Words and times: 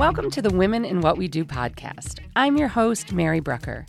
Welcome 0.00 0.30
to 0.30 0.40
the 0.40 0.48
Women 0.48 0.86
in 0.86 1.02
What 1.02 1.18
We 1.18 1.28
Do 1.28 1.44
podcast. 1.44 2.20
I'm 2.34 2.56
your 2.56 2.68
host, 2.68 3.12
Mary 3.12 3.38
Brucker. 3.38 3.84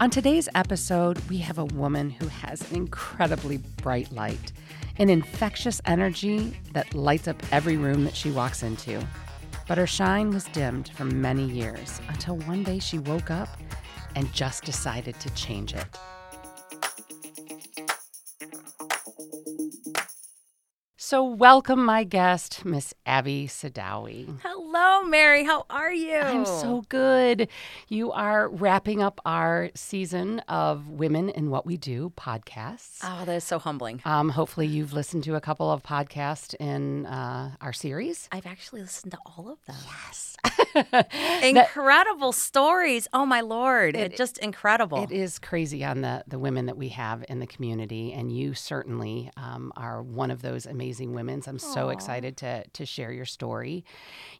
On 0.00 0.10
today's 0.10 0.48
episode, 0.56 1.20
we 1.28 1.38
have 1.38 1.58
a 1.58 1.66
woman 1.66 2.10
who 2.10 2.26
has 2.26 2.68
an 2.68 2.76
incredibly 2.76 3.58
bright 3.58 4.10
light, 4.10 4.50
an 4.98 5.08
infectious 5.08 5.80
energy 5.86 6.58
that 6.72 6.94
lights 6.94 7.28
up 7.28 7.40
every 7.52 7.76
room 7.76 8.02
that 8.02 8.16
she 8.16 8.32
walks 8.32 8.64
into. 8.64 9.00
But 9.68 9.78
her 9.78 9.86
shine 9.86 10.30
was 10.30 10.46
dimmed 10.46 10.88
for 10.88 11.04
many 11.04 11.44
years 11.44 12.00
until 12.08 12.38
one 12.38 12.64
day 12.64 12.80
she 12.80 12.98
woke 12.98 13.30
up 13.30 13.48
and 14.16 14.32
just 14.32 14.64
decided 14.64 15.20
to 15.20 15.30
change 15.34 15.74
it. 15.74 15.86
So, 20.96 21.22
welcome 21.22 21.84
my 21.84 22.02
guest, 22.02 22.64
Miss 22.64 22.92
Aby 23.06 23.46
Sadowy. 23.46 24.40
Hello, 24.78 25.08
Mary. 25.08 25.42
How 25.42 25.64
are 25.76 25.92
you? 25.92 26.16
I'm 26.16 26.46
so 26.46 26.84
good. 26.88 27.48
You 27.88 28.10
are 28.12 28.48
wrapping 28.48 29.02
up 29.02 29.20
our 29.26 29.70
season 29.74 30.40
of 30.48 30.88
Women 30.88 31.28
in 31.28 31.50
What 31.50 31.66
We 31.66 31.76
Do 31.76 32.12
podcasts. 32.16 33.00
Oh, 33.02 33.24
that 33.26 33.34
is 33.34 33.44
so 33.44 33.58
humbling. 33.58 34.00
Um, 34.06 34.30
hopefully, 34.30 34.66
you've 34.66 34.94
listened 34.94 35.24
to 35.24 35.34
a 35.34 35.40
couple 35.40 35.70
of 35.70 35.82
podcasts 35.82 36.54
in 36.54 37.04
uh, 37.04 37.56
our 37.60 37.74
series. 37.74 38.26
I've 38.32 38.46
actually 38.46 38.80
listened 38.80 39.12
to 39.12 39.18
all 39.26 39.50
of 39.50 39.64
them. 39.66 39.76
Yes. 39.84 40.36
Incredible 41.42 42.32
stories. 42.32 43.06
Oh, 43.12 43.26
my 43.26 43.42
Lord. 43.42 43.96
It, 43.96 44.16
just 44.16 44.38
incredible. 44.38 45.02
It 45.02 45.12
is 45.12 45.38
crazy 45.38 45.84
on 45.84 46.00
the, 46.00 46.24
the 46.26 46.38
women 46.38 46.66
that 46.66 46.78
we 46.78 46.88
have 46.90 47.22
in 47.28 47.38
the 47.38 47.46
community, 47.46 48.14
and 48.14 48.32
you 48.34 48.54
certainly 48.54 49.30
um, 49.36 49.72
are 49.76 50.02
one 50.02 50.30
of 50.30 50.40
those 50.40 50.64
amazing 50.64 51.12
women. 51.12 51.42
So 51.42 51.50
I'm 51.50 51.58
so 51.58 51.90
excited 51.90 52.38
to, 52.38 52.66
to 52.66 52.86
share 52.86 53.12
your 53.12 53.26
story. 53.26 53.84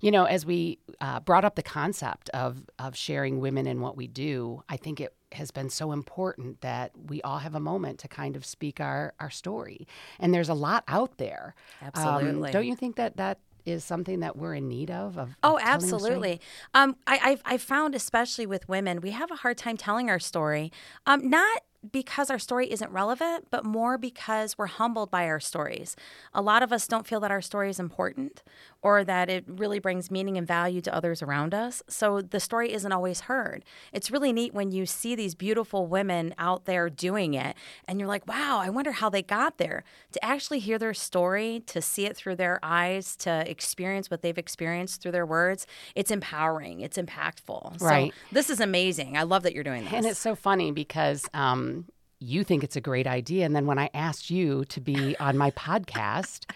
You 0.01 0.11
know, 0.11 0.25
as 0.25 0.47
we 0.47 0.79
uh, 1.01 1.21
brought 1.27 1.45
up 1.45 1.57
the 1.57 1.63
concept 1.63 2.31
of, 2.31 2.63
of 2.79 2.97
sharing 2.97 3.41
women 3.41 3.67
in 3.67 3.83
what 3.83 3.97
we 3.97 4.07
do, 4.07 4.63
I 4.71 4.79
think 4.79 5.01
it 5.01 5.15
has 5.33 5.51
been 5.51 5.69
so 5.69 5.93
important 5.93 6.63
that 6.63 6.93
we 6.97 7.21
all 7.21 7.39
have 7.39 7.55
a 7.55 7.61
moment 7.61 7.99
to 7.99 8.09
kind 8.09 8.37
of 8.37 8.47
speak 8.47 8.81
our, 8.81 9.13
our 9.21 9.29
story. 9.29 9.87
And 10.19 10.33
there's 10.33 10.49
a 10.49 10.55
lot 10.55 10.85
out 10.89 11.19
there. 11.19 11.55
Um, 11.83 11.91
Absolutely. 11.95 12.53
don't 12.53 12.67
you 12.67 12.77
think 12.77 12.97
that 12.97 13.19
that 13.19 13.41
is 13.67 13.85
something 13.85 14.21
that 14.21 14.37
we're 14.37 14.55
in 14.55 14.69
need 14.69 14.91
of? 14.91 15.19
of 15.19 15.37
Oh, 15.43 15.57
of 15.57 15.63
absolutely. 15.65 16.41
Um, 16.73 16.97
I, 17.07 17.19
I've, 17.23 17.43
I've 17.45 17.63
found, 17.63 17.95
especially 17.97 18.47
with 18.47 18.69
women, 18.69 19.01
we 19.01 19.11
have 19.11 19.31
a 19.33 19.37
hard 19.37 19.59
time 19.59 19.77
telling 19.77 20.09
our 20.09 20.21
story. 20.21 20.73
Um, 21.05 21.29
not 21.29 21.63
because 21.93 22.31
our 22.31 22.39
story 22.39 22.71
isn't 22.71 22.91
relevant, 22.91 23.49
but 23.51 23.65
more 23.65 23.99
because 23.99 24.57
we're 24.59 24.67
humbled 24.67 25.11
by 25.11 25.27
our 25.27 25.41
stories. 25.41 25.97
A 26.35 26.43
lot 26.43 26.63
of 26.63 26.73
us 26.73 26.87
don't 26.87 27.07
feel 27.07 27.21
that 27.21 27.31
our 27.31 27.43
story 27.43 27.71
is 27.71 27.79
important 27.81 28.43
or 28.83 29.03
that 29.05 29.29
it 29.29 29.45
really 29.49 29.79
brings 29.79 30.11
meaning 30.11 30.39
and 30.39 30.47
value 30.47 30.81
to 30.81 30.95
others 30.95 31.23
around 31.23 31.53
us. 31.53 31.83
So 31.89 32.21
the 32.23 32.39
story 32.39 32.73
isn't 32.73 32.93
always 32.93 33.23
heard. 33.23 33.65
It's 33.93 34.11
really 34.11 34.33
neat 34.33 34.55
when 34.55 34.71
you 34.71 34.87
see 34.87 35.15
these 35.15 35.35
beautiful 35.35 35.87
women 35.87 36.35
out 36.39 36.67
there 36.67 36.89
doing 36.89 37.35
it 37.35 37.57
and 37.89 37.99
you're 37.99 38.09
like, 38.09 38.27
wow, 38.29 38.61
I 38.63 38.71
wonder 38.71 38.93
how 38.93 39.11
they 39.11 39.23
got 39.23 39.59
there. 39.59 39.83
To 40.13 40.25
actually 40.25 40.61
hear 40.61 40.79
their 40.79 40.95
story, 40.95 41.63
to 41.67 41.83
see 41.83 42.07
it 42.07 42.17
through 42.17 42.37
their 42.37 42.61
eyes, 42.63 43.17
to 43.17 43.49
experience 43.51 44.11
what 44.11 44.23
they've 44.23 44.39
experienced 44.39 45.03
through 45.03 45.13
their 45.13 45.27
words, 45.27 45.67
it's 45.95 46.11
empowering, 46.11 46.81
it's 46.81 46.97
impactful. 46.97 47.81
Right. 47.81 48.13
So 48.13 48.19
this 48.33 48.51
is 48.51 48.61
amazing. 48.61 49.17
I 49.17 49.25
love 49.25 49.43
that 49.43 49.55
you're 49.55 49.65
doing 49.65 49.85
this. 49.85 49.93
And 49.93 50.07
it's 50.07 50.21
so 50.21 50.35
funny 50.35 50.71
because 50.71 51.29
um, 51.35 51.76
you 52.19 52.45
think 52.45 52.65
it's 52.65 52.77
a 52.77 52.81
great 52.81 53.07
idea. 53.07 53.45
And 53.45 53.55
then 53.55 53.67
when 53.67 53.79
I 53.79 53.91
asked 53.95 54.31
you 54.31 54.65
to 54.67 54.81
be 54.81 55.17
on 55.19 55.37
my 55.37 55.51
podcast, 55.53 56.51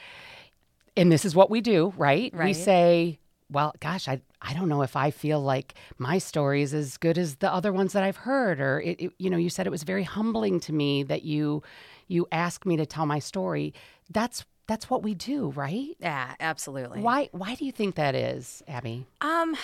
and 0.96 1.10
this 1.10 1.24
is 1.24 1.34
what 1.34 1.50
we 1.50 1.60
do, 1.60 1.92
right? 1.96 2.32
We 2.34 2.52
say, 2.54 3.18
well, 3.50 3.74
gosh, 3.80 4.08
I, 4.08 4.20
I 4.42 4.54
don't 4.54 4.68
know 4.68 4.82
if 4.82 4.96
I 4.96 5.10
feel 5.10 5.40
like 5.40 5.74
my 5.98 6.18
story 6.18 6.62
is 6.62 6.72
as 6.74 6.96
good 6.96 7.18
as 7.18 7.36
the 7.36 7.52
other 7.52 7.72
ones 7.72 7.92
that 7.92 8.02
I've 8.02 8.16
heard. 8.16 8.60
Or, 8.60 8.80
it, 8.80 9.00
it- 9.00 9.12
you 9.18 9.30
know, 9.30 9.36
you 9.36 9.50
said 9.50 9.66
it 9.66 9.70
was 9.70 9.82
very 9.82 10.04
humbling 10.04 10.60
to 10.60 10.72
me 10.72 11.02
that 11.04 11.22
you 11.22 11.62
you 12.08 12.26
asked 12.32 12.66
me 12.66 12.76
to 12.76 12.86
tell 12.86 13.06
my 13.06 13.18
story. 13.20 13.72
That's 14.10 14.44
that's 14.66 14.88
what 14.88 15.02
we 15.02 15.14
do, 15.14 15.48
right? 15.50 15.96
yeah, 16.00 16.34
absolutely. 16.40 17.00
Why 17.00 17.28
why 17.32 17.54
do 17.54 17.64
you 17.64 17.72
think 17.72 17.96
that 17.96 18.14
is, 18.14 18.62
Aby? 18.68 19.04
Um, 19.20 19.56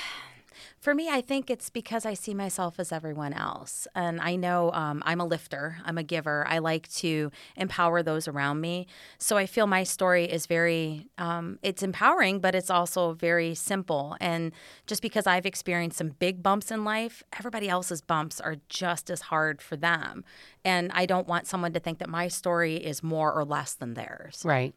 for 0.78 0.94
me, 0.94 1.09
I 1.09 1.21
think 1.21 1.50
it's 1.50 1.71
because 1.71 2.06
I 2.06 2.15
see 2.15 2.34
myself 2.34 2.78
as 2.78 2.93
everyone 2.93 3.33
else. 3.33 3.87
And 3.94 4.21
I 4.21 4.37
know 4.37 4.71
um, 4.72 5.03
I'm 5.06 5.21
a 5.21 5.25
lifter, 5.27 5.78
I'm 5.84 5.99
a 5.99 6.03
giver. 6.03 6.47
I 6.49 6.59
like 6.59 6.89
to 6.94 7.31
empower 7.56 8.03
those 8.03 8.28
around 8.28 8.61
me. 8.61 8.87
So 9.19 9.37
I 9.37 9.47
feel 9.47 9.66
my 9.66 9.83
story 9.83 10.25
is 10.25 10.47
very, 10.47 11.09
um, 11.19 11.59
it's 11.62 11.83
empowering, 11.83 12.41
but 12.41 12.55
it's 12.55 12.71
also 12.71 13.12
very 13.12 13.55
simple. 13.55 14.16
And 14.21 14.53
just 14.87 15.03
because 15.03 15.27
I've 15.27 15.47
experienced 15.47 15.99
some 15.99 16.11
big 16.11 16.43
bumps 16.43 16.71
in 16.71 16.84
life, 16.84 17.22
everybody 17.39 17.69
else's 17.69 18.00
bumps 18.00 18.41
are 18.41 18.56
just 18.69 19.11
as 19.11 19.22
hard 19.22 19.61
for 19.61 19.77
them. 19.77 20.25
And 20.65 20.91
I 20.93 21.06
don't 21.06 21.28
want 21.28 21.47
someone 21.47 21.72
to 21.72 21.81
think 21.81 21.99
that 21.99 22.09
my 22.09 22.28
story 22.28 22.77
is 22.77 23.03
more 23.03 23.33
or 23.33 23.45
less 23.45 23.75
than 23.75 23.95
theirs. 23.95 24.43
Right. 24.45 24.75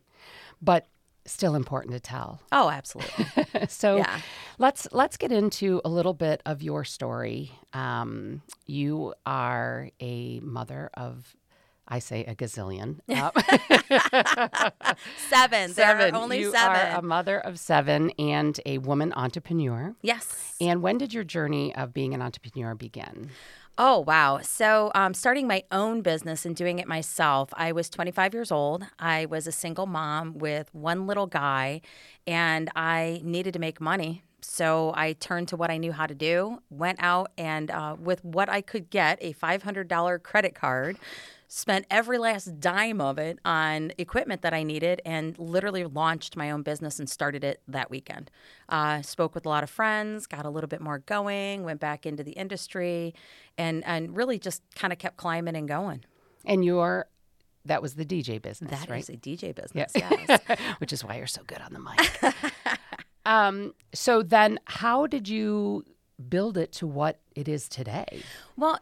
But 0.62 0.88
still 1.26 1.56
important 1.56 1.94
to 1.94 2.00
tell. 2.00 2.42
Oh, 2.52 2.70
absolutely. 2.70 3.26
so 3.68 3.98
Yeah. 3.98 4.20
let's 4.58 4.88
let's 4.92 5.18
get 5.18 5.32
into 5.32 5.82
a 5.86 5.90
little 5.90 6.14
bit 6.14 6.42
of 6.46 6.62
your 6.62 6.84
story. 6.84 7.52
Um, 7.74 8.42
you 8.66 9.14
are 9.26 9.90
a 10.00 10.40
mother 10.40 10.90
of, 10.96 11.36
I 11.88 12.00
say 12.00 12.24
a 12.26 12.36
gazillion. 12.36 13.00
Uh, 13.10 13.32
seven. 15.30 15.74
There 15.74 15.98
are 16.00 16.16
only 16.16 16.40
you 16.40 16.52
seven. 16.52 16.76
are 16.94 17.00
a 17.00 17.02
mother 17.02 17.40
of 17.40 17.60
seven 17.60 18.12
and 18.20 18.60
a 18.66 18.78
woman 18.80 19.14
entrepreneur. 19.16 19.96
yes. 20.02 20.56
And 20.62 20.82
when 20.82 20.98
did 20.98 21.14
your 21.14 21.24
journey 21.24 21.74
of 21.76 21.94
being 21.94 22.14
an 22.14 22.22
entrepreneur 22.22 22.76
begin? 22.76 23.30
Oh, 23.82 24.00
wow. 24.00 24.40
So, 24.44 24.92
um, 24.94 25.14
starting 25.14 25.48
my 25.48 25.64
own 25.72 26.02
business 26.02 26.46
and 26.46 26.54
doing 26.56 26.80
it 26.80 26.88
myself, 26.88 27.50
I 27.54 27.72
was 27.72 27.90
25 27.90 28.34
years 28.34 28.52
old. 28.52 28.84
I 29.00 29.26
was 29.26 29.48
a 29.48 29.54
single 29.54 29.86
mom 29.86 30.38
with 30.38 30.70
one 30.74 31.08
little 31.08 31.28
guy, 31.28 31.82
and 32.28 32.70
I 32.76 33.22
needed 33.24 33.54
to 33.54 33.60
make 33.60 33.80
money. 33.80 34.22
So, 34.42 34.92
I 34.98 35.14
turned 35.14 35.48
to 35.50 35.56
what 35.58 35.72
I 35.72 35.78
knew 35.78 35.94
how 35.94 36.08
to 36.08 36.14
do, 36.16 36.60
went 36.70 37.00
out, 37.02 37.32
and 37.38 37.72
uh, 37.72 37.96
with 37.98 38.24
what 38.26 38.50
I 38.50 38.60
could 38.62 38.90
get, 38.90 39.18
a 39.22 39.32
$500 39.34 40.20
credit 40.24 40.56
card, 40.56 40.98
spent 41.52 41.86
every 41.90 42.20
last 42.20 42.60
dime 42.60 43.02
of 43.02 43.18
it 43.18 43.40
on 43.44 43.92
equipment 43.98 44.44
that 44.44 44.54
I 44.54 44.62
needed 44.62 45.02
and 45.04 45.38
literally 45.40 45.84
launched 45.84 46.38
my 46.38 46.52
own 46.52 46.62
business 46.62 47.00
and 47.00 47.10
started 47.10 47.44
it 47.44 47.60
that 47.68 47.90
weekend. 47.90 48.30
Uh, 48.70 49.02
spoke 49.02 49.34
with 49.34 49.48
a 49.48 49.50
lot 49.50 49.64
of 49.64 49.70
friends, 49.70 50.28
got 50.28 50.46
a 50.46 50.50
little 50.50 50.68
bit 50.68 50.80
more 50.80 51.00
going, 51.00 51.64
went 51.64 51.80
back 51.80 52.06
into 52.06 52.24
the 52.24 52.34
industry, 52.34 53.16
and, 53.58 53.84
and 53.88 54.16
really 54.16 54.38
just 54.38 54.62
kind 54.76 54.94
of 54.94 55.00
kept 55.00 55.18
climbing 55.18 55.56
and 55.56 55.68
going. 55.68 56.06
And 56.46 56.64
your 56.64 57.08
that 57.66 57.82
was 57.82 57.96
the 57.96 58.06
DJ 58.06 58.42
business, 58.42 58.72
That 58.72 58.84
is 58.84 58.90
right? 58.90 59.10
a 59.10 59.18
DJ 59.18 59.54
business, 59.54 59.92
yes. 59.96 60.40
Which 60.78 60.94
is 60.94 61.04
why 61.04 61.18
you're 61.18 61.28
so 61.28 61.42
good 61.46 61.60
on 61.62 61.74
the 61.74 61.80
mic. 61.80 62.80
um, 63.26 63.74
so 63.94 64.22
then, 64.24 64.60
how 64.66 65.08
did 65.08 65.28
you 65.28 65.84
build 66.30 66.58
it 66.58 66.72
to 66.74 66.88
what 66.88 67.20
it 67.36 67.48
is 67.48 67.68
today? 67.68 68.22
well, 68.56 68.80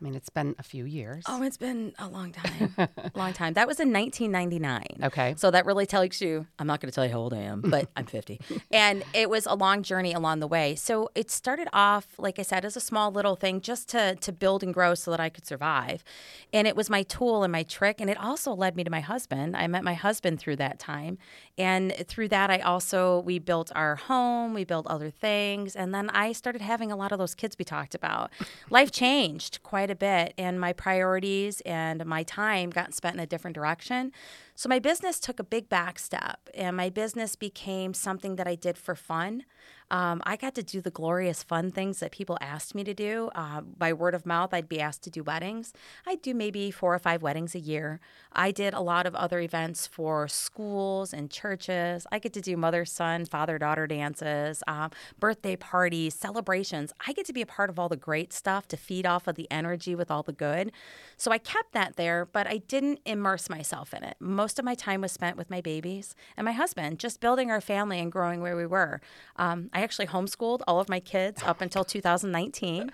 I 0.00 0.04
mean, 0.04 0.14
it's 0.14 0.28
been 0.28 0.54
a 0.60 0.62
few 0.62 0.84
years. 0.84 1.24
oh, 1.28 1.42
it's 1.42 1.56
been 1.56 1.92
a 1.98 2.06
long 2.06 2.30
time. 2.30 2.72
long 3.16 3.32
time. 3.32 3.54
That 3.54 3.66
was 3.66 3.80
in 3.80 3.92
1999. 3.92 4.84
Okay. 5.02 5.34
So 5.36 5.50
that 5.50 5.66
really 5.66 5.86
tells 5.86 6.20
you, 6.20 6.46
I'm 6.58 6.68
not 6.68 6.80
going 6.80 6.88
to 6.88 6.94
tell 6.94 7.04
you 7.04 7.10
how 7.10 7.18
old 7.18 7.34
I 7.34 7.38
am, 7.38 7.62
but 7.62 7.88
I'm 7.96 8.06
50. 8.18 8.40
And 8.70 9.02
it 9.12 9.28
was 9.28 9.46
a 9.46 9.54
long 9.54 9.82
journey 9.82 10.12
along 10.12 10.38
the 10.38 10.46
way. 10.46 10.76
So 10.76 11.10
it 11.16 11.32
started 11.32 11.66
off, 11.72 12.06
like 12.16 12.38
I 12.38 12.42
said, 12.42 12.64
as 12.64 12.76
a 12.76 12.80
small 12.80 13.10
little 13.10 13.34
thing 13.34 13.60
just 13.60 13.88
to, 13.88 14.14
to 14.14 14.32
build 14.32 14.62
and 14.62 14.72
grow 14.72 14.94
so 14.94 15.10
that 15.10 15.18
I 15.18 15.30
could 15.30 15.46
survive. 15.46 16.04
And 16.52 16.68
it 16.68 16.76
was 16.76 16.88
my 16.88 17.02
tool 17.02 17.42
and 17.42 17.50
my 17.50 17.64
trick. 17.64 18.00
And 18.00 18.08
it 18.08 18.18
also 18.18 18.52
led 18.54 18.76
me 18.76 18.84
to 18.84 18.90
my 18.90 19.00
husband. 19.00 19.56
I 19.56 19.66
met 19.66 19.82
my 19.82 19.94
husband 19.94 20.38
through 20.38 20.56
that 20.56 20.78
time. 20.78 21.18
And 21.56 21.92
through 22.06 22.28
that, 22.28 22.50
I 22.50 22.60
also, 22.60 23.18
we 23.20 23.40
built 23.40 23.72
our 23.74 23.96
home, 23.96 24.54
we 24.54 24.62
built 24.62 24.86
other 24.86 25.10
things. 25.10 25.74
And 25.74 25.92
then 25.92 26.08
I 26.10 26.30
started 26.30 26.62
having 26.62 26.92
a 26.92 26.96
lot 26.96 27.10
of 27.10 27.18
those 27.18 27.34
kids 27.34 27.56
we 27.58 27.64
talked 27.64 27.96
about. 27.96 28.30
Life 28.70 28.92
changed 28.92 29.60
quite 29.64 29.87
a 29.90 29.96
bit, 29.96 30.34
and 30.38 30.60
my 30.60 30.72
priorities 30.72 31.60
and 31.62 32.04
my 32.06 32.22
time 32.22 32.70
got 32.70 32.94
spent 32.94 33.14
in 33.16 33.20
a 33.20 33.26
different 33.26 33.54
direction. 33.54 34.12
So 34.54 34.68
my 34.68 34.78
business 34.78 35.20
took 35.20 35.38
a 35.38 35.44
big 35.44 35.68
back 35.68 35.98
step, 35.98 36.48
and 36.54 36.76
my 36.76 36.90
business 36.90 37.36
became 37.36 37.94
something 37.94 38.36
that 38.36 38.46
I 38.46 38.54
did 38.54 38.78
for 38.78 38.94
fun. 38.94 39.44
Um, 39.90 40.22
I 40.24 40.36
got 40.36 40.54
to 40.56 40.62
do 40.62 40.80
the 40.80 40.90
glorious 40.90 41.42
fun 41.42 41.70
things 41.70 42.00
that 42.00 42.12
people 42.12 42.36
asked 42.40 42.74
me 42.74 42.84
to 42.84 42.94
do. 42.94 43.30
Uh, 43.34 43.62
by 43.62 43.92
word 43.92 44.14
of 44.14 44.26
mouth, 44.26 44.52
I'd 44.52 44.68
be 44.68 44.80
asked 44.80 45.02
to 45.04 45.10
do 45.10 45.22
weddings. 45.22 45.72
I'd 46.06 46.22
do 46.22 46.34
maybe 46.34 46.70
four 46.70 46.94
or 46.94 46.98
five 46.98 47.22
weddings 47.22 47.54
a 47.54 47.60
year. 47.60 48.00
I 48.32 48.50
did 48.50 48.74
a 48.74 48.80
lot 48.80 49.06
of 49.06 49.14
other 49.14 49.40
events 49.40 49.86
for 49.86 50.28
schools 50.28 51.12
and 51.12 51.30
churches. 51.30 52.06
I 52.12 52.18
get 52.18 52.32
to 52.34 52.40
do 52.40 52.56
mother 52.56 52.84
son, 52.84 53.24
father 53.24 53.58
daughter 53.58 53.86
dances, 53.86 54.62
um, 54.66 54.90
birthday 55.18 55.56
parties, 55.56 56.14
celebrations. 56.14 56.92
I 57.06 57.12
get 57.12 57.26
to 57.26 57.32
be 57.32 57.42
a 57.42 57.46
part 57.46 57.70
of 57.70 57.78
all 57.78 57.88
the 57.88 57.96
great 57.96 58.32
stuff 58.32 58.68
to 58.68 58.76
feed 58.76 59.06
off 59.06 59.26
of 59.26 59.36
the 59.36 59.50
energy 59.50 59.94
with 59.94 60.10
all 60.10 60.22
the 60.22 60.32
good. 60.32 60.72
So 61.16 61.30
I 61.30 61.38
kept 61.38 61.72
that 61.72 61.96
there, 61.96 62.26
but 62.26 62.46
I 62.46 62.58
didn't 62.58 63.00
immerse 63.06 63.48
myself 63.48 63.94
in 63.94 64.04
it. 64.04 64.16
Most 64.20 64.58
of 64.58 64.64
my 64.64 64.74
time 64.74 65.00
was 65.00 65.12
spent 65.12 65.36
with 65.36 65.50
my 65.50 65.60
babies 65.60 66.14
and 66.36 66.44
my 66.44 66.52
husband, 66.52 66.98
just 66.98 67.20
building 67.20 67.50
our 67.50 67.60
family 67.60 67.98
and 67.98 68.12
growing 68.12 68.40
where 68.40 68.56
we 68.56 68.66
were. 68.66 69.00
Um, 69.36 69.70
I 69.78 69.82
actually 69.82 70.08
homeschooled 70.08 70.62
all 70.66 70.80
of 70.80 70.88
my 70.88 70.98
kids 70.98 71.40
up 71.44 71.60
until 71.60 71.84
2019. 71.96 72.90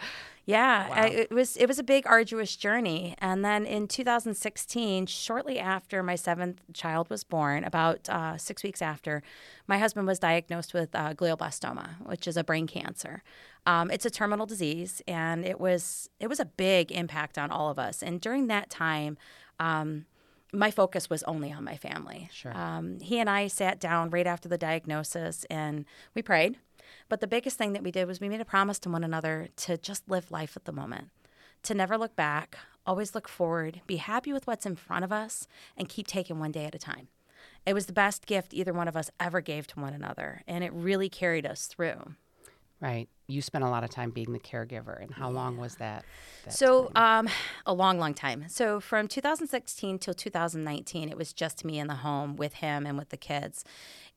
Yeah, 0.46 0.88
wow. 0.88 0.94
I, 0.94 1.06
it 1.06 1.30
was 1.30 1.56
it 1.56 1.66
was 1.66 1.78
a 1.78 1.82
big 1.82 2.06
arduous 2.06 2.54
journey, 2.54 3.14
and 3.18 3.42
then 3.42 3.64
in 3.64 3.88
2016, 3.88 5.06
shortly 5.06 5.58
after 5.58 6.02
my 6.02 6.16
seventh 6.16 6.60
child 6.74 7.08
was 7.08 7.24
born, 7.24 7.64
about 7.64 8.06
uh, 8.10 8.36
six 8.36 8.62
weeks 8.62 8.82
after, 8.82 9.22
my 9.66 9.78
husband 9.78 10.06
was 10.06 10.18
diagnosed 10.18 10.74
with 10.74 10.94
uh, 10.94 11.14
glioblastoma, 11.14 12.06
which 12.06 12.28
is 12.28 12.36
a 12.36 12.44
brain 12.44 12.66
cancer. 12.66 13.22
Um, 13.64 13.90
it's 13.90 14.04
a 14.04 14.10
terminal 14.10 14.44
disease, 14.44 15.00
and 15.08 15.46
it 15.46 15.58
was 15.58 16.10
it 16.20 16.26
was 16.26 16.40
a 16.40 16.44
big 16.44 16.92
impact 16.92 17.38
on 17.38 17.50
all 17.50 17.70
of 17.70 17.78
us. 17.78 18.02
And 18.02 18.20
during 18.20 18.48
that 18.48 18.68
time. 18.68 19.16
Um, 19.58 20.04
my 20.52 20.70
focus 20.70 21.10
was 21.10 21.24
only 21.24 21.52
on 21.52 21.64
my 21.64 21.76
family. 21.76 22.28
Sure. 22.32 22.56
Um, 22.56 23.00
he 23.00 23.18
and 23.18 23.28
I 23.28 23.48
sat 23.48 23.80
down 23.80 24.10
right 24.10 24.26
after 24.26 24.48
the 24.48 24.56
diagnosis 24.56 25.44
and 25.50 25.84
we 26.14 26.22
prayed. 26.22 26.58
But 27.08 27.20
the 27.20 27.26
biggest 27.26 27.58
thing 27.58 27.72
that 27.72 27.82
we 27.82 27.90
did 27.90 28.06
was 28.06 28.20
we 28.20 28.28
made 28.28 28.40
a 28.40 28.44
promise 28.46 28.78
to 28.80 28.90
one 28.90 29.04
another 29.04 29.48
to 29.56 29.76
just 29.76 30.08
live 30.08 30.30
life 30.30 30.56
at 30.56 30.64
the 30.64 30.72
moment, 30.72 31.10
to 31.64 31.74
never 31.74 31.98
look 31.98 32.16
back, 32.16 32.58
always 32.86 33.14
look 33.14 33.28
forward, 33.28 33.80
be 33.86 33.96
happy 33.96 34.32
with 34.32 34.46
what's 34.46 34.66
in 34.66 34.76
front 34.76 35.04
of 35.04 35.12
us, 35.12 35.46
and 35.76 35.88
keep 35.88 36.06
taking 36.06 36.38
one 36.38 36.52
day 36.52 36.64
at 36.64 36.74
a 36.74 36.78
time. 36.78 37.08
It 37.66 37.74
was 37.74 37.86
the 37.86 37.92
best 37.92 38.26
gift 38.26 38.54
either 38.54 38.72
one 38.72 38.88
of 38.88 38.96
us 38.96 39.10
ever 39.20 39.40
gave 39.40 39.66
to 39.68 39.80
one 39.80 39.94
another, 39.94 40.42
and 40.46 40.64
it 40.64 40.72
really 40.72 41.08
carried 41.08 41.46
us 41.46 41.66
through. 41.66 42.14
Right. 42.80 43.08
You 43.26 43.40
spent 43.40 43.64
a 43.64 43.70
lot 43.70 43.84
of 43.84 43.90
time 43.90 44.10
being 44.10 44.32
the 44.32 44.38
caregiver, 44.38 45.00
and 45.00 45.10
how 45.10 45.30
long 45.30 45.56
was 45.56 45.76
that? 45.76 46.04
that 46.44 46.52
so, 46.52 46.90
um, 46.94 47.28
a 47.64 47.72
long, 47.72 47.98
long 47.98 48.12
time. 48.12 48.44
So, 48.48 48.80
from 48.80 49.08
2016 49.08 49.98
till 49.98 50.12
2019, 50.12 51.08
it 51.08 51.16
was 51.16 51.32
just 51.32 51.64
me 51.64 51.78
in 51.78 51.86
the 51.86 51.94
home 51.94 52.36
with 52.36 52.54
him 52.54 52.84
and 52.84 52.98
with 52.98 53.08
the 53.08 53.16
kids. 53.16 53.64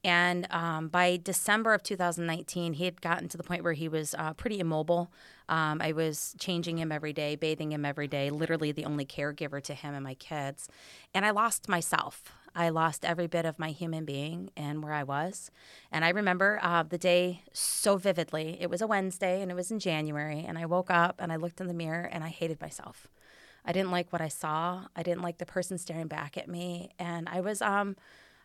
And 0.04 0.48
um, 0.51 0.89
by 0.89 1.19
December 1.24 1.74
of 1.74 1.83
2019, 1.83 2.74
he 2.74 2.86
had 2.86 3.01
gotten 3.01 3.30
to 3.30 3.38
the 3.38 3.44
point 3.44 3.63
where 3.63 3.74
he 3.74 3.88
was 3.88 4.13
uh, 4.18 4.33
pretty 4.33 4.60
immobile. 4.60 5.12
Um, 5.50 5.81
I 5.81 5.94
was 5.94 6.36
changing 6.38 6.77
him 6.77 6.92
every 6.92 7.13
day, 7.13 7.36
bathing 7.36 7.71
him 7.71 7.86
every 7.86 8.07
day, 8.07 8.30
literally 8.30 8.71
the 8.71 8.86
only 8.86 9.06
caregiver 9.06 9.62
to 9.63 9.74
him 9.74 9.94
and 9.94 10.03
my 10.03 10.13
kids. 10.15 10.68
And 11.13 11.25
I 11.25 11.31
lost 11.31 11.68
myself. 11.69 12.33
I 12.55 12.69
lost 12.69 13.05
every 13.05 13.27
bit 13.27 13.45
of 13.45 13.59
my 13.59 13.71
human 13.71 14.05
being 14.05 14.49
and 14.55 14.83
where 14.83 14.94
I 14.94 15.03
was. 15.03 15.51
And 15.91 16.03
I 16.03 16.09
remember 16.09 16.59
uh, 16.61 16.83
the 16.83 16.97
day 16.97 17.44
so 17.53 17.97
vividly. 17.97 18.57
It 18.59 18.69
was 18.69 18.81
a 18.81 18.88
Wednesday 18.88 19.41
and 19.41 19.51
it 19.51 19.55
was 19.55 19.71
in 19.71 19.79
January. 19.79 20.44
And 20.47 20.57
I 20.57 20.65
woke 20.65 20.89
up 20.89 21.15
and 21.19 21.31
I 21.31 21.35
looked 21.35 21.61
in 21.61 21.67
the 21.67 21.73
mirror 21.73 22.09
and 22.11 22.23
I 22.23 22.29
hated 22.29 22.61
myself. 22.61 23.07
I 23.65 23.71
didn't 23.71 23.91
like 23.91 24.11
what 24.11 24.21
I 24.21 24.29
saw. 24.29 24.85
I 24.95 25.03
didn't 25.03 25.23
like 25.23 25.38
the 25.38 25.45
person 25.45 25.77
staring 25.77 26.07
back 26.07 26.38
at 26.38 26.47
me. 26.47 26.91
And 26.97 27.27
I 27.29 27.41
was 27.41 27.61
um, 27.61 27.95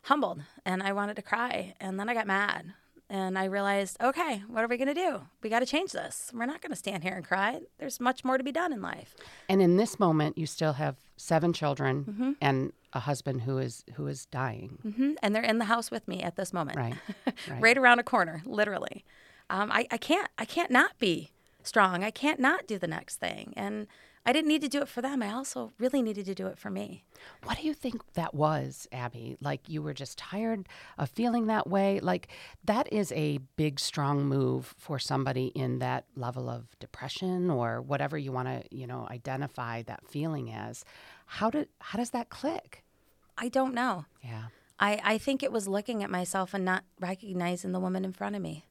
humbled 0.02 0.42
and 0.64 0.82
I 0.82 0.92
wanted 0.92 1.16
to 1.16 1.22
cry. 1.22 1.74
And 1.80 1.98
then 1.98 2.08
I 2.08 2.14
got 2.14 2.26
mad 2.26 2.74
and 3.12 3.38
I 3.38 3.44
realized, 3.44 3.98
okay, 4.02 4.42
what 4.48 4.64
are 4.64 4.68
we 4.68 4.78
going 4.78 4.88
to 4.88 4.94
do? 4.94 5.20
We 5.42 5.50
got 5.50 5.58
to 5.58 5.66
change 5.66 5.92
this. 5.92 6.30
We're 6.32 6.46
not 6.46 6.62
going 6.62 6.70
to 6.70 6.76
stand 6.76 7.02
here 7.02 7.12
and 7.12 7.22
cry. 7.22 7.60
There's 7.78 8.00
much 8.00 8.24
more 8.24 8.38
to 8.38 8.42
be 8.42 8.52
done 8.52 8.72
in 8.72 8.80
life. 8.80 9.14
And 9.50 9.60
in 9.60 9.76
this 9.76 10.00
moment, 10.00 10.38
you 10.38 10.46
still 10.46 10.72
have 10.72 10.96
seven 11.18 11.52
children 11.52 12.06
mm-hmm. 12.08 12.32
and 12.40 12.72
a 12.94 13.00
husband 13.00 13.42
who 13.42 13.58
is 13.58 13.84
who 13.96 14.06
is 14.06 14.24
dying. 14.24 14.78
Mm-hmm. 14.82 15.12
And 15.22 15.34
they're 15.34 15.42
in 15.42 15.58
the 15.58 15.66
house 15.66 15.90
with 15.90 16.08
me 16.08 16.22
at 16.22 16.36
this 16.36 16.54
moment, 16.54 16.78
right? 16.78 16.94
Right, 17.48 17.60
right 17.60 17.78
around 17.78 17.98
a 17.98 18.02
corner, 18.02 18.42
literally. 18.46 19.04
Um, 19.50 19.70
I, 19.70 19.86
I 19.90 19.98
can't 19.98 20.28
I 20.38 20.46
can't 20.46 20.70
not 20.70 20.98
be 20.98 21.32
strong. 21.62 22.02
I 22.02 22.10
can't 22.10 22.40
not 22.40 22.66
do 22.66 22.78
the 22.78 22.86
next 22.86 23.16
thing. 23.16 23.52
And 23.58 23.88
I 24.24 24.32
didn't 24.32 24.48
need 24.48 24.62
to 24.62 24.68
do 24.68 24.80
it 24.80 24.88
for 24.88 25.02
them. 25.02 25.20
I 25.22 25.32
also 25.32 25.72
really 25.78 26.00
needed 26.00 26.26
to 26.26 26.34
do 26.34 26.46
it 26.46 26.56
for 26.56 26.70
me. 26.70 27.04
What 27.42 27.58
do 27.58 27.66
you 27.66 27.74
think 27.74 28.02
that 28.14 28.34
was, 28.34 28.86
Aby? 28.92 29.36
Like 29.40 29.68
you 29.68 29.82
were 29.82 29.94
just 29.94 30.16
tired 30.16 30.68
of 30.96 31.10
feeling 31.10 31.46
that 31.46 31.68
way? 31.68 31.98
Like 31.98 32.28
that 32.64 32.92
is 32.92 33.10
a 33.12 33.38
big, 33.56 33.80
strong 33.80 34.24
move 34.24 34.74
for 34.78 35.00
somebody 35.00 35.46
in 35.46 35.80
that 35.80 36.04
level 36.14 36.48
of 36.48 36.78
depression 36.78 37.50
or 37.50 37.82
whatever 37.82 38.16
you 38.16 38.30
want 38.30 38.46
to, 38.46 38.62
you 38.74 38.86
know, 38.86 39.08
identify 39.10 39.82
that 39.82 40.06
feeling 40.06 40.52
as. 40.52 40.84
How 41.26 41.50
did 41.50 41.68
how 41.80 41.98
does 41.98 42.10
that 42.10 42.28
click? 42.28 42.84
I 43.36 43.48
don't 43.48 43.74
know. 43.74 44.04
Yeah. 44.22 44.44
I, 44.78 45.00
I 45.02 45.18
think 45.18 45.42
it 45.42 45.52
was 45.52 45.66
looking 45.66 46.04
at 46.04 46.10
myself 46.10 46.54
and 46.54 46.64
not 46.64 46.84
recognizing 47.00 47.72
the 47.72 47.80
woman 47.80 48.04
in 48.04 48.12
front 48.12 48.36
of 48.36 48.42
me. 48.42 48.66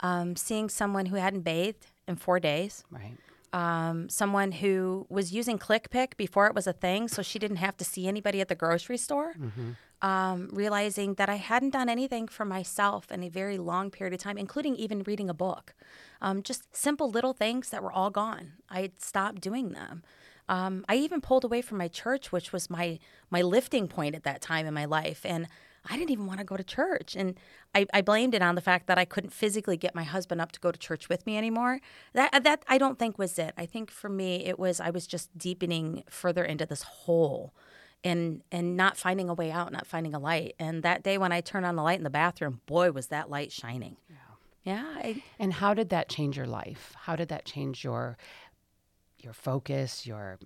Um, 0.00 0.34
seeing 0.34 0.68
someone 0.68 1.06
who 1.06 1.16
hadn't 1.16 1.42
bathed 1.42 1.86
in 2.08 2.16
four 2.16 2.40
days. 2.40 2.84
Right 2.90 3.16
um, 3.52 4.08
someone 4.08 4.52
who 4.52 5.06
was 5.08 5.32
using 5.32 5.58
ClickPick 5.58 6.16
before 6.16 6.46
it 6.46 6.54
was 6.54 6.66
a 6.66 6.72
thing, 6.72 7.08
so 7.08 7.22
she 7.22 7.38
didn't 7.38 7.58
have 7.58 7.76
to 7.76 7.84
see 7.84 8.08
anybody 8.08 8.40
at 8.40 8.48
the 8.48 8.54
grocery 8.54 8.98
store. 8.98 9.34
Mm-hmm. 9.38 9.70
Um, 10.00 10.48
realizing 10.52 11.14
that 11.14 11.28
I 11.28 11.36
hadn't 11.36 11.70
done 11.70 11.88
anything 11.88 12.26
for 12.26 12.44
myself 12.44 13.12
in 13.12 13.22
a 13.22 13.28
very 13.28 13.56
long 13.56 13.88
period 13.88 14.12
of 14.12 14.18
time, 14.18 14.36
including 14.36 14.74
even 14.74 15.04
reading 15.04 15.30
a 15.30 15.34
book. 15.34 15.74
Um, 16.20 16.42
just 16.42 16.74
simple 16.74 17.08
little 17.08 17.32
things 17.32 17.70
that 17.70 17.84
were 17.84 17.92
all 17.92 18.10
gone. 18.10 18.54
I 18.68 18.80
had 18.80 19.00
stopped 19.00 19.40
doing 19.40 19.68
them. 19.70 20.02
Um, 20.48 20.84
I 20.88 20.96
even 20.96 21.20
pulled 21.20 21.44
away 21.44 21.62
from 21.62 21.78
my 21.78 21.86
church, 21.86 22.32
which 22.32 22.52
was 22.52 22.68
my 22.68 22.98
my 23.30 23.42
lifting 23.42 23.86
point 23.86 24.16
at 24.16 24.24
that 24.24 24.40
time 24.40 24.66
in 24.66 24.74
my 24.74 24.86
life, 24.86 25.20
and 25.24 25.46
I 25.88 25.96
didn't 25.96 26.10
even 26.10 26.26
want 26.26 26.38
to 26.38 26.44
go 26.44 26.56
to 26.56 26.64
church. 26.64 27.16
And 27.16 27.38
I, 27.74 27.86
I, 27.92 28.02
blamed 28.02 28.34
it 28.34 28.42
on 28.42 28.54
the 28.54 28.60
fact 28.60 28.86
that 28.86 28.98
I 28.98 29.04
couldn't 29.04 29.30
physically 29.30 29.76
get 29.76 29.94
my 29.94 30.04
husband 30.04 30.40
up 30.40 30.52
to 30.52 30.60
go 30.60 30.70
to 30.70 30.78
church 30.78 31.08
with 31.08 31.26
me 31.26 31.36
anymore. 31.36 31.80
That 32.12 32.32
uh, 32.32 32.40
that 32.40 32.64
I 32.68 32.78
don't 32.78 32.98
think 32.98 33.18
was 33.18 33.38
it. 33.38 33.52
I 33.56 33.66
think 33.66 33.90
for 33.90 34.08
me 34.08 34.44
it 34.46 34.58
was 34.58 34.80
I 34.80 34.90
was 34.90 35.06
just 35.06 35.36
deepening 35.36 36.04
further 36.08 36.44
into 36.44 36.66
this 36.66 36.82
hole 36.82 37.52
and 38.04 38.42
and 38.52 38.76
not 38.76 38.96
finding 38.96 39.28
a 39.28 39.34
way 39.34 39.50
out, 39.50 39.72
not 39.72 39.86
finding 39.86 40.14
a 40.14 40.18
light. 40.18 40.54
And 40.58 40.82
that 40.82 41.02
day 41.02 41.18
when 41.18 41.32
I 41.32 41.40
turned 41.40 41.66
on 41.66 41.76
the 41.76 41.82
light 41.82 41.98
in 41.98 42.04
the 42.04 42.10
bathroom, 42.10 42.60
boy 42.66 42.92
was 42.92 43.08
that 43.08 43.30
light 43.30 43.50
shining. 43.52 43.96
Yeah. 44.08 44.16
Yeah. 44.64 44.94
I, 44.96 45.22
and 45.40 45.52
how 45.54 45.74
did 45.74 45.88
that 45.88 46.08
change 46.08 46.36
your 46.36 46.46
life? 46.46 46.94
How 46.96 47.16
did 47.16 47.28
that 47.28 47.44
change 47.44 47.82
your 47.82 48.16
your 49.18 49.32
focus, 49.32 50.06
your 50.06 50.38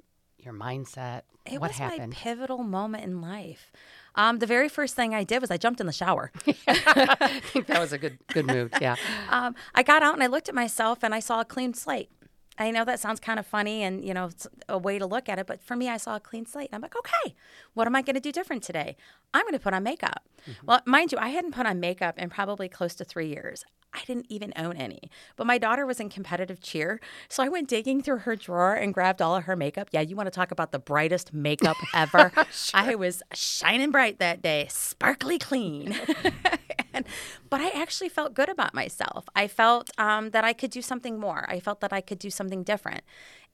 your 0.46 0.54
mindset? 0.54 1.22
It 1.44 1.60
what 1.60 1.70
was 1.70 1.78
happened? 1.78 2.10
my 2.10 2.16
pivotal 2.16 2.58
moment 2.58 3.04
in 3.04 3.20
life. 3.20 3.70
Um, 4.14 4.38
the 4.38 4.46
very 4.46 4.68
first 4.68 4.94
thing 4.96 5.14
I 5.14 5.24
did 5.24 5.42
was 5.42 5.50
I 5.50 5.58
jumped 5.58 5.80
in 5.80 5.86
the 5.86 5.92
shower. 5.92 6.32
I 6.66 7.40
think 7.52 7.66
that 7.66 7.78
was 7.78 7.92
a 7.92 7.98
good 7.98 8.18
good 8.28 8.46
move. 8.46 8.72
Yeah. 8.80 8.96
Um, 9.28 9.56
I 9.74 9.82
got 9.82 10.02
out 10.02 10.14
and 10.14 10.22
I 10.22 10.28
looked 10.28 10.48
at 10.48 10.54
myself 10.54 11.02
and 11.02 11.12
I 11.12 11.18
saw 11.18 11.40
a 11.40 11.44
clean 11.44 11.74
slate. 11.74 12.10
I 12.58 12.70
know 12.70 12.84
that 12.84 13.00
sounds 13.00 13.20
kind 13.20 13.38
of 13.38 13.46
funny 13.46 13.82
and, 13.82 14.04
you 14.04 14.14
know, 14.14 14.26
it's 14.26 14.46
a 14.68 14.78
way 14.78 14.98
to 14.98 15.04
look 15.04 15.28
at 15.28 15.38
it, 15.38 15.46
but 15.46 15.62
for 15.62 15.76
me, 15.76 15.88
I 15.88 15.96
saw 15.96 16.16
a 16.16 16.20
clean 16.20 16.46
slate. 16.46 16.68
And 16.70 16.76
I'm 16.76 16.80
like, 16.80 16.96
okay, 16.96 17.34
what 17.74 17.86
am 17.86 17.96
I 17.96 18.02
going 18.02 18.14
to 18.14 18.20
do 18.20 18.32
different 18.32 18.62
today? 18.62 18.96
I'm 19.34 19.42
going 19.42 19.52
to 19.52 19.58
put 19.58 19.74
on 19.74 19.82
makeup. 19.82 20.22
Mm-hmm. 20.48 20.66
Well, 20.66 20.80
mind 20.86 21.12
you, 21.12 21.18
I 21.18 21.28
hadn't 21.28 21.52
put 21.52 21.66
on 21.66 21.80
makeup 21.80 22.18
in 22.18 22.30
probably 22.30 22.68
close 22.68 22.94
to 22.94 23.04
three 23.04 23.28
years. 23.28 23.64
I 23.96 24.04
didn't 24.04 24.26
even 24.28 24.52
own 24.56 24.76
any. 24.76 25.10
But 25.36 25.46
my 25.46 25.58
daughter 25.58 25.86
was 25.86 26.00
in 26.00 26.08
competitive 26.10 26.60
cheer. 26.60 27.00
So 27.28 27.42
I 27.42 27.48
went 27.48 27.68
digging 27.68 28.02
through 28.02 28.18
her 28.18 28.36
drawer 28.36 28.74
and 28.74 28.92
grabbed 28.92 29.22
all 29.22 29.34
of 29.34 29.44
her 29.44 29.56
makeup. 29.56 29.88
Yeah, 29.90 30.02
you 30.02 30.14
want 30.16 30.26
to 30.26 30.30
talk 30.30 30.50
about 30.50 30.70
the 30.70 30.78
brightest 30.78 31.32
makeup 31.32 31.76
ever? 31.94 32.30
sure. 32.52 32.80
I 32.80 32.94
was 32.94 33.22
shining 33.32 33.90
bright 33.90 34.18
that 34.18 34.42
day, 34.42 34.66
sparkly 34.68 35.38
clean. 35.38 35.96
and, 36.96 37.06
but 37.50 37.60
I 37.60 37.68
actually 37.68 38.08
felt 38.08 38.34
good 38.34 38.48
about 38.48 38.74
myself. 38.74 39.26
I 39.36 39.46
felt 39.46 39.90
um, 39.98 40.30
that 40.30 40.44
I 40.44 40.52
could 40.52 40.70
do 40.70 40.82
something 40.82 41.20
more. 41.20 41.44
I 41.48 41.60
felt 41.60 41.80
that 41.80 41.92
I 41.92 42.00
could 42.00 42.18
do 42.18 42.30
something 42.30 42.62
different. 42.62 43.02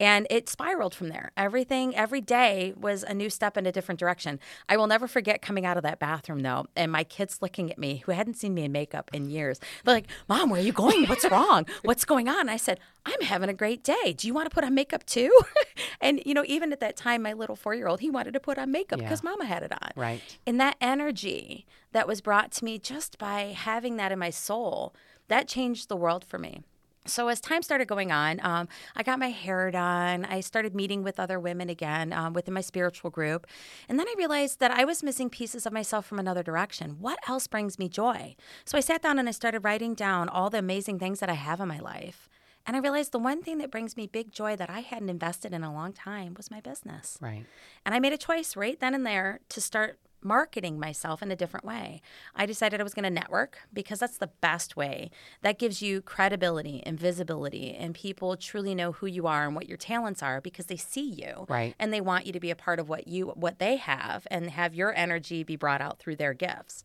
And 0.01 0.27
it 0.31 0.49
spiraled 0.49 0.95
from 0.95 1.11
there. 1.11 1.33
Everything, 1.37 1.95
every 1.95 2.21
day 2.21 2.73
was 2.77 3.03
a 3.03 3.13
new 3.13 3.29
step 3.29 3.57
in 3.57 3.67
a 3.67 3.73
different 3.73 4.01
direction. 4.01 4.41
I 4.69 4.77
will 4.77 4.87
never 4.87 5.07
forget 5.07 5.43
coming 5.43 5.67
out 5.67 5.77
of 5.77 5.83
that 5.83 5.99
bathroom, 5.99 6.41
though, 6.41 6.67
and 6.75 6.91
my 6.91 7.05
kids 7.05 7.39
looking 7.43 7.71
at 7.71 7.79
me 7.79 8.03
who 8.07 8.13
hadn't 8.13 8.35
seen 8.35 8.55
me 8.55 8.65
in 8.65 8.73
makeup 8.73 9.11
in 9.13 9.29
years. 9.29 9.61
They're 9.85 9.95
like, 9.95 10.09
Mom, 10.29 10.51
where 10.51 10.61
are 10.61 10.65
you 10.65 10.73
going? 10.73 11.07
What's 11.07 11.29
wrong? 11.31 11.67
What's 11.83 12.05
going 12.05 12.29
on? 12.29 12.49
I 12.49 12.57
said, 12.57 12.81
I'm 13.05 13.21
having 13.23 13.49
a 13.49 13.55
great 13.55 13.83
day. 13.83 14.15
Do 14.17 14.27
you 14.27 14.35
want 14.35 14.49
to 14.49 14.55
put 14.55 14.65
on 14.65 14.75
makeup 14.75 15.05
too? 15.05 15.37
and, 16.01 16.23
you 16.25 16.35
know, 16.35 16.45
even 16.47 16.73
at 16.73 16.81
that 16.81 16.97
time, 16.97 17.23
my 17.23 17.33
little 17.33 17.57
four 17.57 17.75
year 17.75 17.89
old, 17.89 18.01
he 18.01 18.11
wanted 18.11 18.35
to 18.35 18.41
put 18.41 18.59
on 18.59 18.71
makeup 18.71 18.99
because 19.01 19.23
yeah. 19.25 19.31
mama 19.31 19.45
had 19.45 19.63
it 19.63 19.73
on. 19.73 19.91
Right. 19.97 20.21
And 20.47 20.61
that 20.61 20.77
energy 20.81 21.67
that 21.93 22.07
was 22.07 22.21
brought 22.21 22.53
to 22.53 22.65
me 22.65 22.79
just 22.79 23.19
by 23.19 23.55
having 23.57 23.97
that 23.97 24.13
in 24.13 24.19
my 24.19 24.31
soul, 24.31 24.95
that 25.29 25.49
changed 25.49 25.89
the 25.89 25.97
world 25.97 26.25
for 26.25 26.39
me 26.39 26.63
so 27.05 27.29
as 27.29 27.41
time 27.41 27.63
started 27.63 27.89
going 27.89 28.13
on 28.13 28.39
um, 28.45 28.69
i 28.95 29.03
got 29.03 29.19
my 29.19 29.31
hair 29.31 29.71
done 29.71 30.25
i 30.27 30.41
started 30.41 30.75
meeting 30.75 31.03
with 31.03 31.19
other 31.19 31.39
women 31.41 31.69
again 31.69 32.13
um, 32.13 32.33
within 32.33 32.55
my 32.55 32.61
spiritual 32.61 33.11
group 33.11 33.47
and 33.89 33.99
then 33.99 34.07
i 34.09 34.15
realized 34.17 34.61
that 34.61 34.71
i 34.71 34.85
was 34.85 35.03
missing 35.03 35.29
pieces 35.29 35.67
of 35.67 35.73
myself 35.73 36.07
from 36.07 36.19
another 36.19 36.43
direction 36.43 36.97
what 37.01 37.19
else 37.29 37.47
brings 37.47 37.79
me 37.79 37.89
joy 37.89 38.35
so 38.65 38.79
i 38.79 38.81
sat 38.81 39.03
down 39.03 39.19
and 39.19 39.29
i 39.29 39.33
started 39.33 39.65
writing 39.65 39.95
down 39.95 40.29
all 40.29 40.51
the 40.51 40.59
amazing 40.59 40.99
things 40.99 41.21
that 41.21 41.31
i 41.31 41.35
have 41.35 41.61
in 41.61 41.69
my 41.69 41.81
life 41.81 42.29
and 42.67 42.77
i 42.77 42.79
realized 42.79 43.13
the 43.13 43.19
one 43.19 43.43
thing 43.43 43.59
that 43.59 43.71
brings 43.71 43.97
me 43.97 44.07
big 44.07 44.33
joy 44.33 44.57
that 44.57 44.71
i 44.71 44.81
hadn't 44.81 45.11
invested 45.11 45.53
in 45.53 45.63
a 45.63 45.73
long 45.73 45.93
time 45.93 46.35
was 46.35 46.51
my 46.51 46.61
business 46.61 47.19
right 47.21 47.45
and 47.85 47.95
i 47.95 47.99
made 47.99 48.13
a 48.13 48.19
choice 48.19 48.57
right 48.57 48.81
then 48.81 48.95
and 48.95 49.07
there 49.07 49.41
to 49.49 49.61
start 49.61 49.99
marketing 50.25 50.79
myself 50.79 51.23
in 51.23 51.31
a 51.31 51.37
different 51.37 51.67
way. 51.67 52.01
I 52.35 52.47
decided 52.47 52.81
I 52.81 52.85
was 52.85 52.95
going 52.95 53.05
to 53.05 53.11
network 53.11 53.59
because 53.73 53.99
that's 53.99 54.19
the 54.19 54.31
best 54.41 54.77
way. 54.77 55.11
That 55.43 55.59
gives 55.59 55.83
you 55.83 56.01
credibility 56.01 56.83
and 56.85 56.99
visibility, 56.99 57.75
and 57.75 57.95
people 57.95 58.37
truly 58.37 58.75
know 58.75 58.93
who 58.93 59.07
you 59.07 59.27
are 59.27 59.45
and 59.47 59.55
what 59.55 59.69
your 59.69 59.77
talents 59.77 60.23
are 60.23 60.41
because 60.41 60.67
they 60.67 60.77
see 60.77 61.11
you, 61.11 61.47
Right. 61.49 61.75
And 61.79 61.93
they 61.93 62.01
want 62.01 62.27
you 62.27 62.33
to 62.33 62.41
be 62.41 62.51
a 62.51 62.57
part 62.57 62.79
of 62.79 62.89
what 62.89 63.09
you 63.09 63.29
what 63.29 63.59
they 63.59 63.77
have 63.77 64.27
and 64.31 64.51
have 64.51 64.75
your 64.75 64.95
energy 64.95 65.43
be 65.43 65.57
brought 65.57 65.81
out 65.81 65.99
through 65.99 66.17
their 66.17 66.35
gifts. 66.35 66.83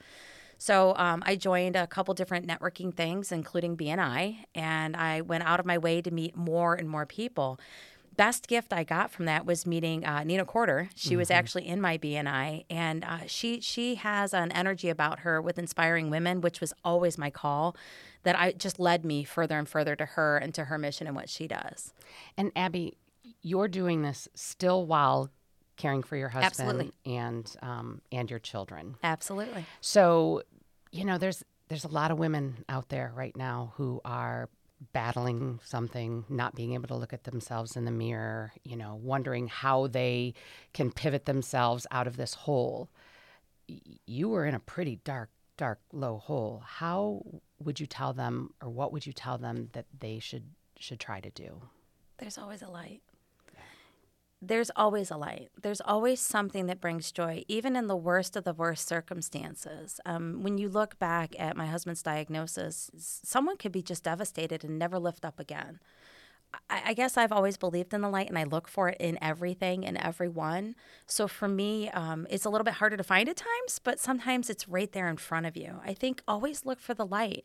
So 0.58 0.96
um, 0.96 1.24
I 1.26 1.36
joined 1.36 1.76
a 1.76 1.88
couple 1.88 2.14
different 2.14 2.48
networking 2.48 2.94
things, 2.94 3.32
including 3.32 3.78
BNI, 3.78 4.38
and 4.56 4.96
I 4.96 5.22
went 5.22 5.44
out 5.44 5.60
of 5.60 5.66
my 5.66 5.78
way 5.78 6.02
to 6.02 6.12
meet 6.12 6.36
more 6.36 6.74
and 6.74 6.90
more 6.90 7.06
people. 7.06 7.60
Best 8.16 8.48
gift 8.48 8.74
I 8.74 8.84
got 8.84 9.12
from 9.12 9.26
that 9.26 9.46
was 9.46 9.68
meeting 9.68 10.04
uh, 10.04 10.24
Nina 10.24 10.44
Corder. 10.44 10.90
She 10.96 11.16
was 11.16 11.30
actually 11.30 11.68
in 11.68 11.80
my 11.80 12.00
BNI, 12.00 12.66
and 12.68 13.04
uh, 13.04 13.20
she 13.28 13.62
she 13.62 13.94
has 13.96 14.34
an 14.34 14.52
energy 14.54 14.90
about 14.90 15.20
her 15.20 15.40
with 15.40 15.60
inspiring 15.60 16.10
women, 16.10 16.42
which 16.42 16.60
was 16.60 16.74
always 16.84 17.20
my 17.20 17.30
call. 17.30 17.76
That 18.24 18.38
I 18.38 18.54
just 18.54 18.80
led 18.80 19.06
me 19.06 19.24
further 19.24 19.60
and 19.60 19.70
further 19.70 19.96
to 19.96 20.06
her 20.06 20.38
and 20.38 20.52
to 20.56 20.66
her 20.66 20.80
mission 20.80 21.06
and 21.06 21.16
what 21.16 21.30
she 21.30 21.48
does. 21.48 21.94
And 22.36 22.52
Aby, 22.56 22.98
you're 23.44 23.68
doing 23.68 24.02
this 24.02 24.28
still 24.34 24.88
while 24.88 25.30
caring 25.78 26.04
for 26.04 26.18
your 26.18 26.30
husband 26.30 26.70
Absolutely. 26.70 26.92
and 27.06 27.56
um, 27.62 28.02
and 28.12 28.30
your 28.30 28.40
children. 28.40 28.96
Absolutely. 29.04 29.66
So, 29.80 30.44
you 30.92 31.06
know, 31.06 31.18
there's 31.18 31.44
there's 31.70 31.86
a 31.86 31.90
lot 31.90 32.12
of 32.12 32.18
women 32.18 32.66
out 32.68 32.90
there 32.90 33.12
right 33.16 33.36
now 33.36 33.74
who 33.78 34.02
are 34.04 34.50
battling 34.94 35.60
something, 35.64 36.24
not 36.30 36.56
being 36.56 36.74
able 36.74 36.88
to 36.88 36.96
look 36.96 37.14
at 37.14 37.24
themselves 37.24 37.76
in 37.76 37.86
the 37.86 37.92
mirror, 37.92 38.54
you 38.64 38.76
know, 38.76 39.00
wondering 39.02 39.48
how 39.48 39.88
they 39.88 40.34
can 40.74 40.92
pivot 40.92 41.26
themselves 41.26 41.88
out 41.92 42.08
of 42.08 42.18
this 42.18 42.34
hole. 42.34 42.90
You 44.06 44.30
were 44.30 44.46
in 44.46 44.54
a 44.54 44.60
pretty 44.60 45.00
dark, 45.04 45.30
dark, 45.58 45.80
low 45.92 46.18
hole. 46.18 46.62
How 46.66 47.24
would 47.60 47.80
you 47.80 47.88
tell 47.88 48.14
them, 48.14 48.54
or 48.62 48.70
what 48.70 48.94
would 48.94 49.06
you 49.06 49.14
tell 49.14 49.38
them 49.38 49.70
that 49.74 49.86
they 50.00 50.20
should 50.20 50.44
should 50.80 51.00
try 51.00 51.20
to 51.20 51.30
do? 51.32 51.62
There's 52.20 52.38
always 52.38 52.62
a 52.62 52.70
light. 52.70 53.02
There's 54.42 54.70
always 54.76 55.10
a 55.10 55.18
light. 55.18 55.50
There's 55.60 55.82
always 55.82 56.20
something 56.20 56.68
that 56.68 56.80
brings 56.80 57.12
joy, 57.12 57.44
even 57.48 57.76
in 57.76 57.88
the 57.88 57.96
worst 57.96 58.36
of 58.36 58.44
the 58.44 58.54
worst 58.54 58.88
circumstances. 58.88 60.00
Um, 60.06 60.44
when 60.44 60.60
you 60.60 60.70
look 60.70 61.00
back 61.00 61.36
at 61.40 61.58
my 61.58 61.66
husband's 61.66 62.04
diagnosis, 62.04 62.92
someone 62.96 63.58
could 63.58 63.72
be 63.72 63.82
just 63.82 64.04
devastated 64.04 64.64
and 64.64 64.78
never 64.78 65.00
lift 65.00 65.26
up 65.26 65.40
again. 65.40 65.80
I, 66.70 66.82
I 66.88 66.94
guess 66.94 67.18
I've 67.18 67.32
always 67.32 67.58
believed 67.58 67.96
in 67.96 68.02
the 68.02 68.10
light 68.10 68.30
and 68.30 68.38
I 68.38 68.44
look 68.44 68.68
for 68.68 68.90
it 68.90 68.98
in 69.00 69.18
everything 69.24 69.84
and 69.84 69.98
everyone. 69.98 70.76
So 71.08 71.28
for 71.28 71.48
me, 71.48 71.90
um, 71.90 72.28
it's 72.30 72.46
a 72.46 72.50
little 72.52 72.66
bit 72.66 72.76
harder 72.76 72.96
to 72.96 73.04
find 73.04 73.28
at 73.28 73.38
times, 73.38 73.80
but 73.84 74.00
sometimes 74.00 74.52
it's 74.52 74.68
right 74.70 74.92
there 74.92 75.10
in 75.10 75.18
front 75.18 75.48
of 75.48 75.58
you. 75.58 75.82
I 75.84 75.94
think 75.96 76.22
always 76.28 76.64
look 76.64 76.80
for 76.80 76.94
the 76.94 77.08
light, 77.08 77.44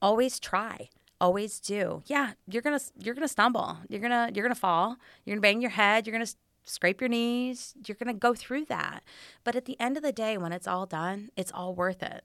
always 0.00 0.38
try 0.38 0.88
always 1.20 1.60
do. 1.60 2.02
Yeah 2.06 2.32
you're 2.46 2.62
gonna 2.62 2.80
you're 2.98 3.14
gonna 3.14 3.28
stumble. 3.28 3.78
You're 3.88 4.00
gonna 4.00 4.30
you're 4.34 4.44
gonna 4.44 4.54
fall. 4.54 4.96
You're 5.24 5.36
gonna 5.36 5.42
bang 5.42 5.60
your 5.60 5.70
head. 5.70 6.06
You're 6.06 6.12
gonna 6.12 6.30
scrape 6.64 7.00
your 7.00 7.08
knees. 7.08 7.74
You're 7.86 7.96
gonna 7.96 8.14
go 8.14 8.34
through 8.34 8.66
that. 8.66 9.02
But 9.44 9.56
at 9.56 9.64
the 9.64 9.78
end 9.80 9.96
of 9.96 10.02
the 10.02 10.12
day 10.12 10.38
when 10.38 10.52
it's 10.52 10.66
all 10.66 10.86
done 10.86 11.30
it's 11.36 11.52
all 11.52 11.74
worth 11.74 12.02
it. 12.02 12.24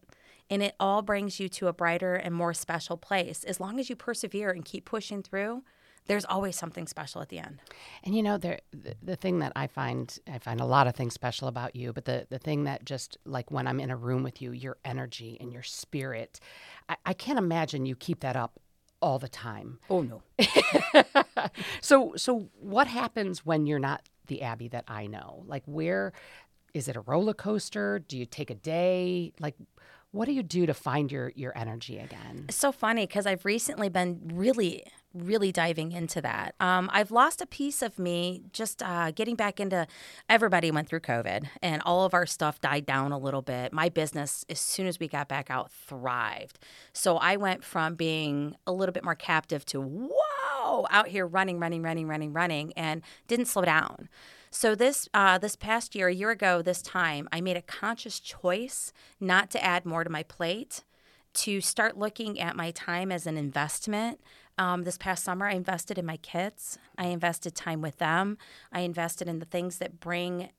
And 0.50 0.62
it 0.62 0.75
all 0.79 1.01
brings 1.01 1.39
you 1.39 1.47
to 1.50 1.67
a 1.67 1.73
brighter 1.73 2.15
and 2.15 2.35
more 2.35 2.53
special 2.53 2.97
place. 2.97 3.43
As 3.43 3.59
long 3.59 3.79
as 3.79 3.89
you 3.89 3.95
persevere 3.95 4.50
and 4.51 4.65
keep 4.65 4.85
pushing 4.85 5.23
through 5.23 5.63
there's 6.07 6.25
always 6.25 6.57
something 6.57 6.88
special 6.88 7.21
at 7.21 7.29
the 7.29 7.39
end. 7.39 7.62
And 8.03 8.15
you 8.15 8.23
know, 8.23 8.38
there 8.38 8.59
the, 8.71 8.95
the 9.01 9.15
thing 9.15 9.39
that 9.39 9.53
I 9.55 9.67
find 9.67 10.17
I 10.31 10.38
find 10.39 10.59
a 10.59 10.65
lot 10.65 10.88
of 10.88 10.95
things 10.95 11.13
special 11.13 11.47
about 11.47 11.75
you, 11.75 11.93
but 11.93 12.05
the 12.05 12.27
the 12.29 12.39
thing 12.39 12.65
that 12.65 12.85
just 12.85 13.17
like 13.25 13.51
when 13.51 13.67
I'm 13.67 13.79
in 13.79 13.89
a 13.89 13.95
room 13.95 14.23
with 14.23 14.41
you, 14.41 14.51
your 14.51 14.77
energy 14.83 15.38
and 15.39 15.53
your 15.53 15.63
spirit, 15.63 16.39
I, 16.89 16.97
I 17.05 17.13
can't 17.13 17.39
imagine 17.39 17.85
you 17.85 17.95
keep 17.95 18.19
that 18.21 18.35
up 18.35 18.59
all 19.03 19.19
the 19.19 19.27
time. 19.27 19.69
oh 19.89 20.01
no 20.01 20.22
So 21.81 22.13
so 22.15 22.50
what 22.74 22.88
happens 22.88 23.45
when 23.45 23.65
you're 23.67 23.86
not 23.89 24.01
the 24.27 24.41
Aby 24.41 24.69
that 24.69 24.86
I 24.88 25.07
know? 25.07 25.43
Like 25.45 25.63
where 25.65 26.13
is 26.74 26.88
it 26.88 26.95
a 26.95 27.01
roller 27.01 27.33
coaster? 27.33 28.00
Do 28.00 28.17
you 28.17 28.25
take 28.25 28.50
a 28.50 28.55
day? 28.55 29.33
Like 29.39 29.55
what 30.13 30.25
do 30.25 30.32
you 30.32 30.43
do 30.43 30.67
to 30.67 30.74
find 30.75 31.12
your 31.12 31.34
your 31.36 31.58
energy 31.58 31.98
again? 31.98 32.46
It's 32.48 32.58
so 32.58 32.72
funny 32.72 33.08
because 33.08 33.25
I've 33.25 33.46
recently 33.46 33.89
been 33.89 34.22
really, 34.32 34.84
really 35.12 35.51
diving 35.51 35.91
into 35.91 36.22
that. 36.22 36.53
Um, 36.60 36.88
I've 36.93 37.10
lost 37.10 37.41
a 37.41 37.48
piece 37.48 37.82
of 37.82 37.98
me 37.98 38.43
just 38.53 38.84
uh, 38.84 39.10
getting 39.10 39.36
back 39.36 39.60
into. 39.60 39.88
Everybody 40.29 40.70
went 40.70 40.88
through 40.88 41.00
COVID, 41.00 41.48
and 41.63 41.82
all 41.82 42.05
of 42.05 42.13
our 42.13 42.27
stuff 42.27 42.62
died 42.62 42.86
down 42.86 43.12
a 43.12 43.17
little 43.17 43.41
bit. 43.41 43.74
My 43.74 43.89
business, 43.89 44.46
as 44.50 44.60
soon 44.60 44.86
as 44.86 45.00
we 45.00 45.08
got 45.08 45.27
back 45.27 45.50
out, 45.50 45.72
thrived. 45.72 46.60
So 46.93 47.17
I 47.17 47.36
went 47.36 47.63
from 47.63 47.96
being 47.96 48.55
a 48.67 48.72
little 48.72 48.93
bit 48.93 49.03
more 49.03 49.15
captive 49.15 49.65
to 49.65 49.82
whoa, 49.82 50.86
out 50.91 51.08
here 51.08 51.25
running, 51.25 51.60
running, 51.60 51.82
running, 51.82 52.08
running, 52.08 52.34
running, 52.34 52.72
and 52.77 53.01
didn't 53.27 53.48
slow 53.48 53.63
down. 53.63 54.10
So 54.53 54.75
this 54.75 55.10
uh, 55.15 55.39
this 55.39 55.55
past 55.55 55.95
year, 55.95 56.10
a 56.10 56.13
year 56.13 56.29
ago, 56.29 56.62
this 56.62 56.83
time, 56.83 57.27
I 57.31 57.41
made 57.41 57.57
a 57.57 57.62
conscious 57.63 58.19
choice 58.19 58.93
not 59.19 59.50
to 59.50 59.63
add 59.63 59.83
more 59.83 60.03
to 60.03 60.12
my 60.12 60.22
plate 60.22 60.83
to 61.33 61.60
start 61.60 61.98
looking 61.98 62.39
at 62.39 62.55
my 62.55 62.69
time 62.69 63.12
as 63.12 63.25
an 63.25 63.36
investment. 63.36 64.22
Um, 64.60 64.83
this 64.83 65.00
past 65.00 65.24
summer, 65.24 65.48
I 65.48 65.53
invested 65.53 65.98
in 65.98 66.05
my 66.05 66.17
kids. 66.17 66.77
I 67.00 67.07
invested 67.07 67.55
time 67.55 67.81
with 67.81 67.98
them. 67.98 68.38
I 68.72 68.81
invested 68.81 69.27
in 69.27 69.39
the 69.39 69.45
things 69.45 69.79
that 69.79 70.00
bring 70.00 70.50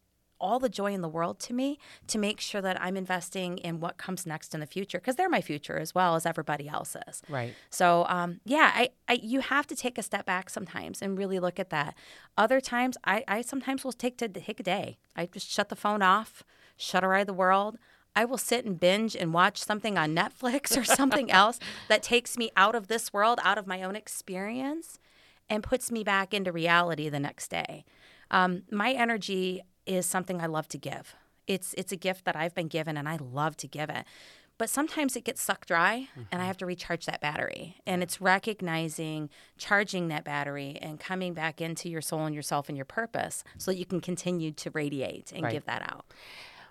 all 0.41 0.59
the 0.59 0.69
joy 0.69 0.93
in 0.93 1.00
the 1.00 1.09
world 1.09 1.38
to 1.41 1.53
me 1.53 1.79
to 2.09 2.19
make 2.19 2.41
sure 2.41 2.61
that 2.61 2.81
I'm 2.81 2.97
investing 2.97 3.59
in 3.59 3.81
what 3.81 3.97
comes 3.97 4.26
next 4.26 4.55
in 4.55 4.61
the 4.61 4.67
future 4.67 4.99
because 4.99 5.17
they're 5.17 5.29
my 5.29 5.41
future 5.41 5.79
as 5.79 5.95
well 5.95 6.14
as 6.14 6.26
everybody 6.26 6.69
else's. 6.69 7.23
Right. 7.29 7.55
So 7.71 8.05
um, 8.09 8.41
yeah, 8.45 8.73
I, 8.75 8.91
I 9.09 9.14
you 9.23 9.41
have 9.41 9.67
to 9.69 9.76
take 9.76 9.99
a 9.99 10.03
step 10.03 10.26
back 10.26 10.50
sometimes 10.50 11.03
and 11.03 11.17
really 11.19 11.38
look 11.38 11.59
at 11.59 11.71
that. 11.71 11.95
Other 12.37 12.61
times, 12.61 12.97
I, 13.05 13.25
I 13.29 13.43
sometimes 13.43 13.85
will 13.85 13.93
take 13.93 14.19
to 14.19 14.29
take 14.29 14.61
a 14.61 14.64
day. 14.64 14.99
I 15.17 15.26
just 15.26 15.49
shut 15.50 15.69
the 15.69 15.76
phone 15.76 16.03
off, 16.03 16.43
shut 16.76 17.05
away 17.05 17.25
the 17.25 17.33
world. 17.33 17.79
I 18.17 18.25
will 18.25 18.38
sit 18.38 18.64
and 18.64 18.79
binge 18.79 19.17
and 19.17 19.35
watch 19.35 19.59
something 19.62 19.99
on 19.99 20.14
Netflix 20.14 20.81
or 20.81 20.85
something 20.85 21.31
else 21.33 21.59
that 21.88 22.03
takes 22.03 22.37
me 22.37 22.50
out 22.57 22.75
of 22.75 22.87
this 22.87 23.12
world, 23.12 23.41
out 23.43 23.59
of 23.59 23.67
my 23.67 23.83
own 23.83 23.97
experience, 23.97 24.99
and 25.49 25.62
puts 25.62 25.91
me 25.91 26.05
back 26.05 26.33
into 26.33 26.53
reality 26.53 27.09
the 27.09 27.19
next 27.21 27.49
day. 27.49 27.85
Um, 28.31 28.62
my 28.71 28.93
energy 28.93 29.62
is 29.87 30.07
something 30.07 30.41
I 30.41 30.47
love 30.47 30.69
to 30.69 30.79
give. 30.79 31.14
It's 31.47 31.75
it's 31.76 31.93
a 31.93 31.97
gift 31.97 32.25
that 32.25 32.37
I've 32.37 32.55
been 32.55 32.69
given, 32.69 32.97
and 32.97 33.09
I 33.09 33.17
love 33.17 33.57
to 33.59 33.69
give 33.69 33.91
it. 33.91 34.05
But 34.57 34.71
sometimes 34.71 35.17
it 35.17 35.25
gets 35.25 35.43
sucked 35.43 35.67
dry, 35.67 36.09
and 36.31 36.41
I 36.41 36.45
have 36.47 36.57
to 36.59 36.67
recharge 36.67 37.07
that 37.07 37.21
battery. 37.21 37.76
And 37.87 38.05
it's 38.05 38.21
recognizing, 38.21 39.29
charging 39.59 40.09
that 40.09 40.23
battery, 40.25 40.79
and 40.81 41.00
coming 41.00 41.35
back 41.35 41.61
into 41.61 41.88
your 41.88 42.00
soul 42.00 42.25
and 42.25 42.35
yourself 42.35 42.69
and 42.69 42.79
your 42.79 42.85
purpose, 42.85 43.43
so 43.59 43.73
that 43.73 43.79
you 43.79 43.85
can 43.85 44.00
continue 44.00 44.53
to 44.53 44.71
radiate 44.71 45.33
and 45.33 45.43
Right. 45.43 45.53
give 45.53 45.64
that 45.64 45.83
out. 45.83 46.07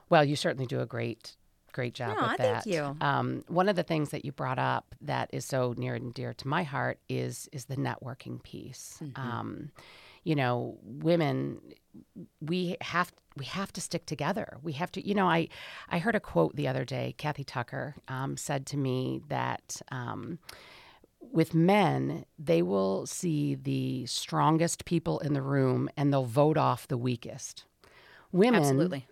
Well, 0.10 0.24
you 0.24 0.36
certainly 0.38 0.66
do 0.66 0.80
a 0.80 0.86
great, 0.86 1.36
great 1.74 1.94
job 1.94 2.16
Aw, 2.18 2.30
with 2.32 2.38
thank 2.38 2.64
that. 2.64 2.68
you. 2.68 2.96
Um, 3.02 3.44
one 3.50 3.68
of 3.68 3.76
the 3.76 3.84
things 3.84 4.10
that 4.12 4.24
you 4.24 4.32
brought 4.32 4.60
up 4.60 4.96
that 5.02 5.30
is 5.34 5.44
so 5.46 5.74
near 5.78 5.96
and 5.96 6.14
dear 6.14 6.34
to 6.36 6.48
my 6.48 6.64
heart 6.64 7.00
is 7.10 7.50
is 7.52 7.66
the 7.66 7.76
networking 7.76 8.42
piece. 8.44 9.00
Mm-hmm. 9.04 9.22
Um, 9.22 9.72
you 10.24 10.36
know, 10.36 10.78
women, 10.84 11.60
we 12.42 12.78
have 12.82 13.12
we 13.36 13.46
have 13.46 13.74
to 13.74 13.82
stick 13.82 14.06
together. 14.06 14.58
We 14.62 14.74
have 14.74 14.92
to. 14.94 15.08
You 15.08 15.16
know, 15.16 15.28
I 15.28 15.50
I 15.90 16.00
heard 16.00 16.16
a 16.16 16.20
quote 16.20 16.56
the 16.56 16.68
other 16.68 16.86
day. 16.86 17.16
Kathy 17.18 17.44
Tucker 17.44 17.96
um, 18.08 18.38
said 18.38 18.66
to 18.68 18.78
me 18.78 19.22
that. 19.30 19.82
Um, 19.92 20.40
with 21.32 21.54
men, 21.54 22.26
they 22.38 22.62
will 22.62 23.06
see 23.06 23.56
the 23.56 24.06
strongest 24.06 24.86
people 24.86 25.20
in 25.20 25.34
the 25.34 25.42
room 25.42 25.90
and 25.96 26.12
they'll 26.12 26.26
vote 26.26 26.58
off 26.58 26.88
the 26.88 26.98
weakest. 26.98 27.64
Women, 28.32 28.60
Absolutely. 28.60 29.08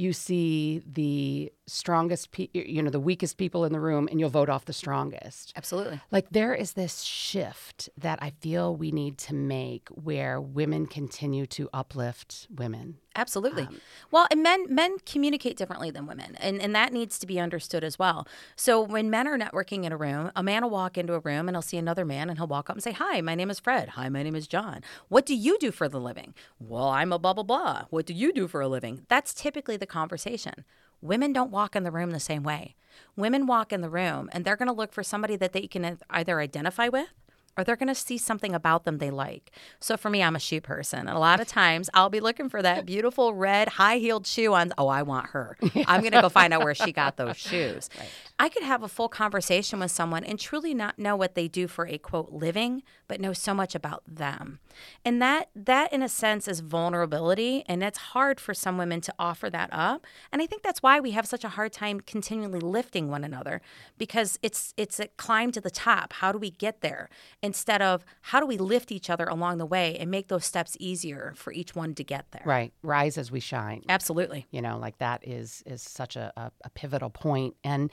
You 0.00 0.12
see 0.14 0.82
the 0.90 1.52
strongest, 1.66 2.32
pe- 2.32 2.48
you 2.54 2.82
know, 2.82 2.90
the 2.90 2.98
weakest 2.98 3.36
people 3.36 3.64
in 3.64 3.72
the 3.72 3.80
room, 3.80 4.08
and 4.10 4.18
you'll 4.18 4.30
vote 4.30 4.48
off 4.48 4.64
the 4.64 4.72
strongest. 4.72 5.52
Absolutely. 5.56 6.00
Like 6.10 6.30
there 6.30 6.54
is 6.54 6.72
this 6.72 7.02
shift 7.02 7.90
that 7.98 8.18
I 8.22 8.30
feel 8.40 8.74
we 8.74 8.90
need 8.90 9.18
to 9.18 9.34
make 9.34 9.88
where 9.90 10.40
women 10.40 10.86
continue 10.86 11.46
to 11.46 11.68
uplift 11.72 12.48
women. 12.50 12.96
Absolutely. 13.16 13.64
Um, 13.64 13.80
well, 14.12 14.26
and 14.30 14.42
men 14.42 14.72
men 14.72 14.96
communicate 15.04 15.56
differently 15.56 15.90
than 15.90 16.06
women, 16.06 16.36
and 16.36 16.60
and 16.62 16.74
that 16.76 16.92
needs 16.92 17.18
to 17.18 17.26
be 17.26 17.40
understood 17.40 17.82
as 17.82 17.98
well. 17.98 18.26
So 18.54 18.80
when 18.80 19.10
men 19.10 19.26
are 19.26 19.36
networking 19.36 19.84
in 19.84 19.92
a 19.92 19.96
room, 19.96 20.30
a 20.36 20.42
man 20.42 20.62
will 20.62 20.70
walk 20.70 20.96
into 20.96 21.14
a 21.14 21.18
room 21.18 21.48
and 21.48 21.56
he'll 21.56 21.62
see 21.62 21.76
another 21.76 22.04
man 22.04 22.28
and 22.30 22.38
he'll 22.38 22.46
walk 22.46 22.70
up 22.70 22.76
and 22.76 22.82
say, 22.82 22.92
"Hi, 22.92 23.20
my 23.20 23.34
name 23.34 23.50
is 23.50 23.58
Fred. 23.58 23.90
Hi, 23.90 24.08
my 24.08 24.22
name 24.22 24.36
is 24.36 24.46
John. 24.46 24.82
What 25.08 25.26
do 25.26 25.34
you 25.34 25.58
do 25.58 25.72
for 25.72 25.88
the 25.88 26.00
living?" 26.00 26.34
"Well, 26.60 26.88
I'm 26.88 27.12
a 27.12 27.18
blah 27.18 27.34
blah 27.34 27.42
blah. 27.42 27.86
What 27.90 28.06
do 28.06 28.14
you 28.14 28.32
do 28.32 28.46
for 28.46 28.60
a 28.60 28.68
living?" 28.68 29.06
That's 29.08 29.34
typically 29.34 29.76
the 29.76 29.86
conversation. 29.86 30.64
Women 31.02 31.32
don't 31.32 31.50
walk 31.50 31.74
in 31.74 31.82
the 31.82 31.90
room 31.90 32.10
the 32.10 32.20
same 32.20 32.42
way. 32.42 32.76
Women 33.16 33.46
walk 33.46 33.72
in 33.72 33.80
the 33.80 33.88
room 33.88 34.28
and 34.32 34.44
they're 34.44 34.56
going 34.56 34.68
to 34.68 34.74
look 34.74 34.92
for 34.92 35.02
somebody 35.02 35.34
that 35.36 35.52
they 35.52 35.66
can 35.66 35.98
either 36.10 36.40
identify 36.40 36.88
with 36.88 37.08
or 37.56 37.64
they're 37.64 37.76
going 37.76 37.88
to 37.88 37.94
see 37.94 38.18
something 38.18 38.54
about 38.54 38.84
them 38.84 38.98
they 38.98 39.10
like. 39.10 39.50
So 39.80 39.96
for 39.96 40.10
me, 40.10 40.22
I'm 40.22 40.36
a 40.36 40.40
shoe 40.40 40.60
person. 40.60 41.00
And 41.00 41.10
a 41.10 41.18
lot 41.18 41.40
of 41.40 41.48
times 41.48 41.90
I'll 41.94 42.10
be 42.10 42.20
looking 42.20 42.48
for 42.48 42.62
that 42.62 42.86
beautiful 42.86 43.34
red 43.34 43.68
high 43.68 43.98
heeled 43.98 44.26
shoe 44.26 44.54
on, 44.54 44.72
oh, 44.78 44.88
I 44.88 45.02
want 45.02 45.30
her. 45.30 45.56
I'm 45.86 46.00
going 46.00 46.12
to 46.12 46.22
go 46.22 46.28
find 46.28 46.52
out 46.52 46.62
where 46.62 46.74
she 46.74 46.92
got 46.92 47.16
those 47.16 47.36
shoes. 47.50 47.88
Right. 47.98 48.08
I 48.38 48.48
could 48.48 48.62
have 48.62 48.82
a 48.82 48.88
full 48.88 49.08
conversation 49.08 49.80
with 49.80 49.90
someone 49.90 50.24
and 50.24 50.38
truly 50.38 50.72
not 50.72 50.98
know 50.98 51.14
what 51.14 51.34
they 51.34 51.48
do 51.48 51.68
for 51.68 51.86
a 51.86 51.98
quote 51.98 52.32
living, 52.32 52.82
but 53.06 53.20
know 53.20 53.32
so 53.32 53.52
much 53.52 53.74
about 53.74 54.02
them. 54.06 54.60
And 55.04 55.20
that 55.20 55.50
that 55.54 55.92
in 55.92 56.02
a 56.02 56.08
sense 56.08 56.48
is 56.48 56.60
vulnerability 56.60 57.64
and 57.66 57.82
it's 57.82 57.98
hard 57.98 58.40
for 58.40 58.54
some 58.54 58.78
women 58.78 59.00
to 59.02 59.14
offer 59.18 59.50
that 59.50 59.68
up. 59.72 60.06
And 60.32 60.40
I 60.40 60.46
think 60.46 60.62
that's 60.62 60.82
why 60.82 61.00
we 61.00 61.10
have 61.10 61.26
such 61.26 61.44
a 61.44 61.50
hard 61.50 61.72
time 61.72 62.00
continually 62.00 62.60
lifting 62.60 63.10
one 63.10 63.24
another 63.24 63.60
because 63.98 64.38
it's 64.42 64.72
it's 64.76 64.98
a 65.00 65.08
climb 65.16 65.52
to 65.52 65.60
the 65.60 65.70
top. 65.70 66.14
How 66.14 66.32
do 66.32 66.38
we 66.38 66.50
get 66.50 66.80
there? 66.80 67.10
Instead 67.50 67.82
of 67.82 68.04
how 68.20 68.38
do 68.38 68.46
we 68.46 68.58
lift 68.58 68.92
each 68.92 69.10
other 69.10 69.24
along 69.24 69.58
the 69.58 69.66
way 69.66 69.98
and 69.98 70.08
make 70.08 70.28
those 70.28 70.44
steps 70.44 70.76
easier 70.78 71.32
for 71.34 71.52
each 71.52 71.74
one 71.74 71.96
to 71.96 72.04
get 72.04 72.30
there. 72.30 72.42
Right. 72.44 72.72
Rise 72.84 73.18
as 73.18 73.32
we 73.32 73.40
shine. 73.40 73.82
Absolutely. 73.88 74.46
You 74.52 74.62
know, 74.62 74.78
like 74.78 74.98
that 74.98 75.26
is 75.26 75.64
is 75.66 75.82
such 75.82 76.14
a, 76.14 76.32
a, 76.36 76.52
a 76.62 76.70
pivotal 76.70 77.10
point. 77.10 77.56
And 77.64 77.90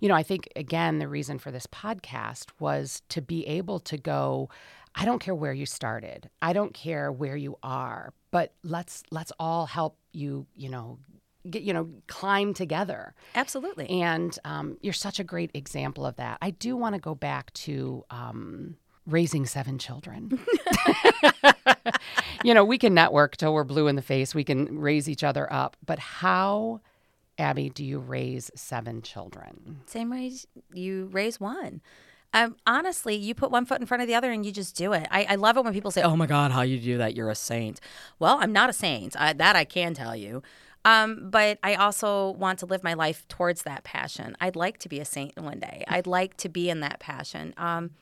you 0.00 0.08
know, 0.08 0.14
I 0.14 0.22
think 0.22 0.48
again, 0.56 1.00
the 1.00 1.06
reason 1.06 1.38
for 1.38 1.50
this 1.50 1.66
podcast 1.66 2.46
was 2.58 3.02
to 3.10 3.20
be 3.20 3.46
able 3.46 3.78
to 3.80 3.98
go, 3.98 4.48
I 4.94 5.04
don't 5.04 5.18
care 5.18 5.34
where 5.34 5.52
you 5.52 5.66
started. 5.66 6.30
I 6.40 6.54
don't 6.54 6.72
care 6.72 7.12
where 7.12 7.36
you 7.36 7.58
are, 7.62 8.14
but 8.30 8.54
let's 8.62 9.02
let's 9.10 9.32
all 9.38 9.66
help 9.66 9.98
you, 10.12 10.46
you 10.56 10.70
know, 10.70 10.98
get 11.50 11.62
you 11.62 11.74
know 11.74 11.90
climb 12.06 12.54
together 12.54 13.14
absolutely 13.34 13.86
and 13.90 14.38
um, 14.46 14.78
you're 14.80 14.94
such 14.94 15.20
a 15.20 15.24
great 15.24 15.50
example 15.52 16.06
of 16.06 16.16
that 16.16 16.38
i 16.40 16.48
do 16.48 16.74
want 16.74 16.94
to 16.94 17.00
go 17.00 17.14
back 17.14 17.52
to 17.52 18.02
um, 18.08 18.76
raising 19.06 19.44
seven 19.44 19.78
children 19.78 20.38
you 22.44 22.54
know 22.54 22.64
we 22.64 22.78
can 22.78 22.94
network 22.94 23.36
till 23.36 23.52
we're 23.52 23.64
blue 23.64 23.86
in 23.86 23.96
the 23.96 24.02
face 24.02 24.34
we 24.34 24.44
can 24.44 24.78
raise 24.78 25.08
each 25.08 25.22
other 25.22 25.50
up 25.52 25.76
but 25.84 25.98
how 25.98 26.80
Aby, 27.38 27.68
do 27.70 27.84
you 27.84 27.98
raise 27.98 28.50
seven 28.54 29.02
children? 29.02 29.80
Same 29.86 30.10
way 30.10 30.32
you 30.72 31.08
raise 31.12 31.40
one. 31.40 31.80
Um, 32.32 32.56
honestly, 32.66 33.14
you 33.14 33.34
put 33.34 33.50
one 33.50 33.64
foot 33.64 33.80
in 33.80 33.86
front 33.86 34.02
of 34.02 34.08
the 34.08 34.14
other 34.14 34.30
and 34.30 34.44
you 34.44 34.50
just 34.50 34.76
do 34.76 34.92
it. 34.92 35.06
I, 35.10 35.24
I, 35.30 35.34
love 35.36 35.56
it 35.56 35.64
when 35.64 35.72
people 35.72 35.92
say, 35.92 36.02
"Oh 36.02 36.16
my 36.16 36.26
God, 36.26 36.50
how 36.50 36.62
you 36.62 36.80
do 36.80 36.98
that? 36.98 37.14
You're 37.14 37.30
a 37.30 37.34
saint." 37.36 37.80
Well, 38.18 38.38
I'm 38.40 38.52
not 38.52 38.70
a 38.70 38.72
saint. 38.72 39.14
I, 39.18 39.32
that 39.34 39.54
I 39.54 39.64
can 39.64 39.94
tell 39.94 40.16
you. 40.16 40.42
Um, 40.84 41.30
but 41.30 41.58
I 41.62 41.76
also 41.76 42.32
want 42.32 42.58
to 42.58 42.66
live 42.66 42.82
my 42.82 42.94
life 42.94 43.26
towards 43.28 43.62
that 43.62 43.84
passion. 43.84 44.36
I'd 44.40 44.56
like 44.56 44.78
to 44.78 44.88
be 44.88 45.00
a 45.00 45.04
saint 45.04 45.40
one 45.40 45.60
day. 45.60 45.84
I'd 45.88 46.06
like 46.06 46.36
to 46.38 46.48
be 46.48 46.68
in 46.68 46.80
that 46.80 46.98
passion. 46.98 47.54
Um, 47.56 47.92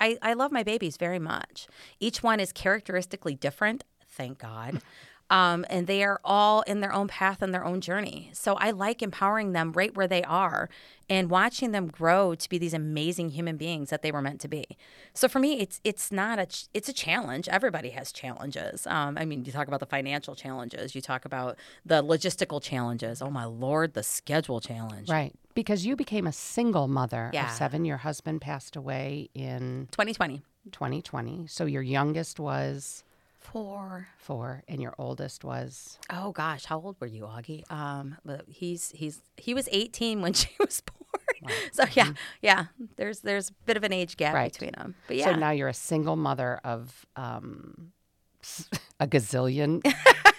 I, 0.00 0.18
I 0.22 0.32
love 0.34 0.52
my 0.52 0.62
babies 0.62 0.96
very 0.96 1.18
much. 1.18 1.66
Each 2.00 2.22
one 2.22 2.40
is 2.40 2.52
characteristically 2.52 3.34
different. 3.34 3.84
Thank 4.06 4.38
God. 4.38 4.80
Um, 5.30 5.64
and 5.70 5.86
they 5.86 6.04
are 6.04 6.20
all 6.22 6.62
in 6.62 6.80
their 6.80 6.92
own 6.92 7.08
path 7.08 7.40
and 7.40 7.52
their 7.52 7.64
own 7.64 7.80
journey. 7.80 8.30
So 8.34 8.54
I 8.54 8.70
like 8.70 9.02
empowering 9.02 9.52
them 9.52 9.72
right 9.72 9.94
where 9.96 10.06
they 10.06 10.22
are 10.22 10.68
and 11.08 11.30
watching 11.30 11.72
them 11.72 11.88
grow 11.88 12.34
to 12.34 12.48
be 12.48 12.58
these 12.58 12.74
amazing 12.74 13.30
human 13.30 13.56
beings 13.56 13.90
that 13.90 14.02
they 14.02 14.12
were 14.12 14.22
meant 14.22 14.40
to 14.42 14.48
be. 14.48 14.64
So 15.12 15.28
for 15.28 15.38
me, 15.38 15.60
it's 15.60 15.80
it's 15.84 16.12
not 16.12 16.38
a 16.38 16.46
it's 16.72 16.88
a 16.88 16.92
challenge. 16.92 17.48
Everybody 17.48 17.90
has 17.90 18.12
challenges. 18.12 18.86
Um, 18.86 19.16
I 19.18 19.24
mean, 19.24 19.44
you 19.44 19.52
talk 19.52 19.68
about 19.68 19.80
the 19.80 19.86
financial 19.86 20.34
challenges, 20.34 20.94
you 20.94 21.00
talk 21.00 21.24
about 21.24 21.56
the 21.84 22.02
logistical 22.02 22.62
challenges. 22.62 23.22
Oh 23.22 23.30
my 23.30 23.44
lord, 23.44 23.94
the 23.94 24.02
schedule 24.02 24.60
challenge. 24.60 25.08
Right, 25.08 25.34
because 25.54 25.86
you 25.86 25.96
became 25.96 26.26
a 26.26 26.32
single 26.32 26.88
mother 26.88 27.30
yeah. 27.32 27.46
of 27.46 27.56
seven. 27.56 27.84
Your 27.84 27.98
husband 27.98 28.40
passed 28.40 28.76
away 28.76 29.30
in 29.34 29.88
2020. 29.92 30.42
2020. 30.72 31.46
So 31.46 31.66
your 31.66 31.82
youngest 31.82 32.40
was 32.40 33.04
Four. 33.44 34.08
Four. 34.16 34.62
And 34.68 34.80
your 34.80 34.94
oldest 34.98 35.44
was? 35.44 35.98
Oh 36.10 36.32
gosh, 36.32 36.64
how 36.64 36.80
old 36.80 36.96
were 36.98 37.06
you, 37.06 37.24
Augie? 37.24 37.70
Um, 37.70 38.16
but 38.24 38.44
he's 38.48 38.90
he's 38.90 39.20
he 39.36 39.54
was 39.54 39.68
18 39.70 40.22
when 40.22 40.32
she 40.34 40.48
was 40.58 40.80
born. 40.80 41.04
Wow. 41.42 41.50
So 41.72 41.84
yeah, 41.92 42.04
mm-hmm. 42.06 42.12
yeah. 42.42 42.64
There's 42.96 43.20
there's 43.20 43.50
a 43.50 43.52
bit 43.66 43.76
of 43.76 43.84
an 43.84 43.92
age 43.92 44.16
gap 44.16 44.34
right. 44.34 44.52
between 44.52 44.72
them. 44.76 44.94
But 45.06 45.16
yeah. 45.16 45.26
So 45.26 45.36
now 45.36 45.50
you're 45.50 45.68
a 45.68 45.74
single 45.74 46.16
mother 46.16 46.60
of 46.64 47.06
um, 47.16 47.92
a 49.00 49.06
gazillion 49.06 49.82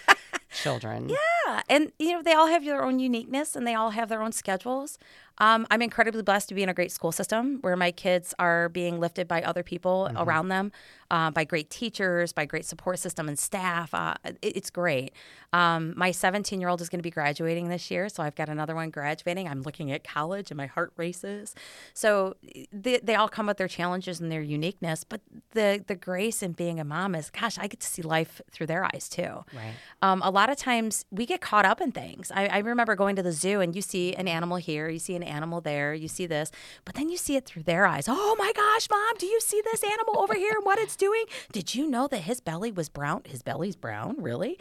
children. 0.65 1.09
Yeah, 1.09 1.61
and 1.69 1.91
you 1.99 2.11
know 2.13 2.21
they 2.21 2.33
all 2.33 2.47
have 2.47 2.65
their 2.65 2.83
own 2.83 2.99
uniqueness 2.99 3.55
and 3.55 3.65
they 3.65 3.75
all 3.75 3.91
have 3.91 4.09
their 4.09 4.21
own 4.21 4.31
schedules. 4.31 4.97
Um, 5.39 5.67
I'm 5.69 5.81
incredibly 5.81 6.23
blessed 6.23 6.49
to 6.49 6.55
be 6.55 6.63
in 6.63 6.69
a 6.69 6.73
great 6.73 6.91
school 6.91 7.11
system 7.11 7.59
where 7.61 7.75
my 7.75 7.91
kids 7.91 8.33
are 8.39 8.69
being 8.69 8.99
lifted 8.99 9.27
by 9.27 9.41
other 9.41 9.63
people 9.63 10.07
mm-hmm. 10.09 10.17
around 10.17 10.47
them, 10.47 10.71
uh, 11.11 11.31
by 11.31 11.43
great 11.43 11.69
teachers, 11.69 12.31
by 12.31 12.45
great 12.45 12.65
support 12.65 12.99
system 12.99 13.27
and 13.27 13.37
staff. 13.37 13.93
Uh, 13.93 14.13
it, 14.23 14.37
it's 14.41 14.69
great. 14.69 15.11
Um, 15.51 15.93
my 15.97 16.11
17 16.11 16.59
year 16.59 16.69
old 16.69 16.81
is 16.81 16.89
going 16.89 16.99
to 16.99 17.03
be 17.03 17.11
graduating 17.11 17.69
this 17.69 17.91
year, 17.91 18.07
so 18.09 18.23
I've 18.23 18.35
got 18.35 18.49
another 18.49 18.75
one 18.75 18.89
graduating. 18.89 19.47
I'm 19.47 19.61
looking 19.61 19.91
at 19.91 20.03
college 20.03 20.51
and 20.51 20.57
my 20.57 20.67
heart 20.67 20.93
races. 20.95 21.53
So 21.93 22.35
they, 22.71 22.99
they 23.03 23.15
all 23.15 23.29
come 23.29 23.47
with 23.47 23.57
their 23.57 23.67
challenges 23.67 24.19
and 24.19 24.31
their 24.31 24.41
uniqueness, 24.41 25.03
but 25.03 25.21
the 25.51 25.83
the 25.85 25.95
grace 25.95 26.41
in 26.41 26.53
being 26.53 26.79
a 26.79 26.85
mom 26.85 27.15
is, 27.15 27.29
gosh, 27.29 27.57
I 27.57 27.67
get 27.67 27.81
to 27.81 27.87
see 27.87 28.01
life 28.01 28.41
through 28.51 28.67
their 28.67 28.85
eyes 28.85 29.09
too. 29.09 29.43
Right. 29.53 29.73
Um, 30.01 30.21
a 30.23 30.29
lot 30.29 30.49
of 30.49 30.54
times 30.57 31.05
we 31.11 31.25
get 31.25 31.41
caught 31.41 31.65
up 31.65 31.81
in 31.81 31.91
things. 31.91 32.31
I, 32.33 32.47
I 32.47 32.57
remember 32.59 32.95
going 32.95 33.15
to 33.15 33.23
the 33.23 33.31
zoo 33.31 33.61
and 33.61 33.75
you 33.75 33.81
see 33.81 34.13
an 34.13 34.27
animal 34.27 34.57
here, 34.57 34.89
you 34.89 34.99
see 34.99 35.15
an 35.15 35.23
animal 35.23 35.61
there, 35.61 35.93
you 35.93 36.07
see 36.07 36.25
this, 36.25 36.51
but 36.83 36.95
then 36.95 37.09
you 37.09 37.17
see 37.17 37.35
it 37.35 37.45
through 37.45 37.63
their 37.63 37.85
eyes. 37.85 38.05
Oh 38.07 38.35
my 38.37 38.51
gosh, 38.55 38.87
mom, 38.89 39.15
do 39.17 39.25
you 39.25 39.39
see 39.41 39.61
this 39.63 39.83
animal 39.83 40.19
over 40.19 40.33
here 40.33 40.53
and 40.55 40.65
what 40.65 40.79
it's 40.79 40.95
doing? 40.95 41.25
Did 41.51 41.75
you 41.75 41.87
know 41.87 42.07
that 42.07 42.19
his 42.19 42.39
belly 42.39 42.71
was 42.71 42.89
brown? 42.89 43.21
His 43.25 43.41
belly's 43.41 43.75
brown, 43.75 44.15
really? 44.21 44.57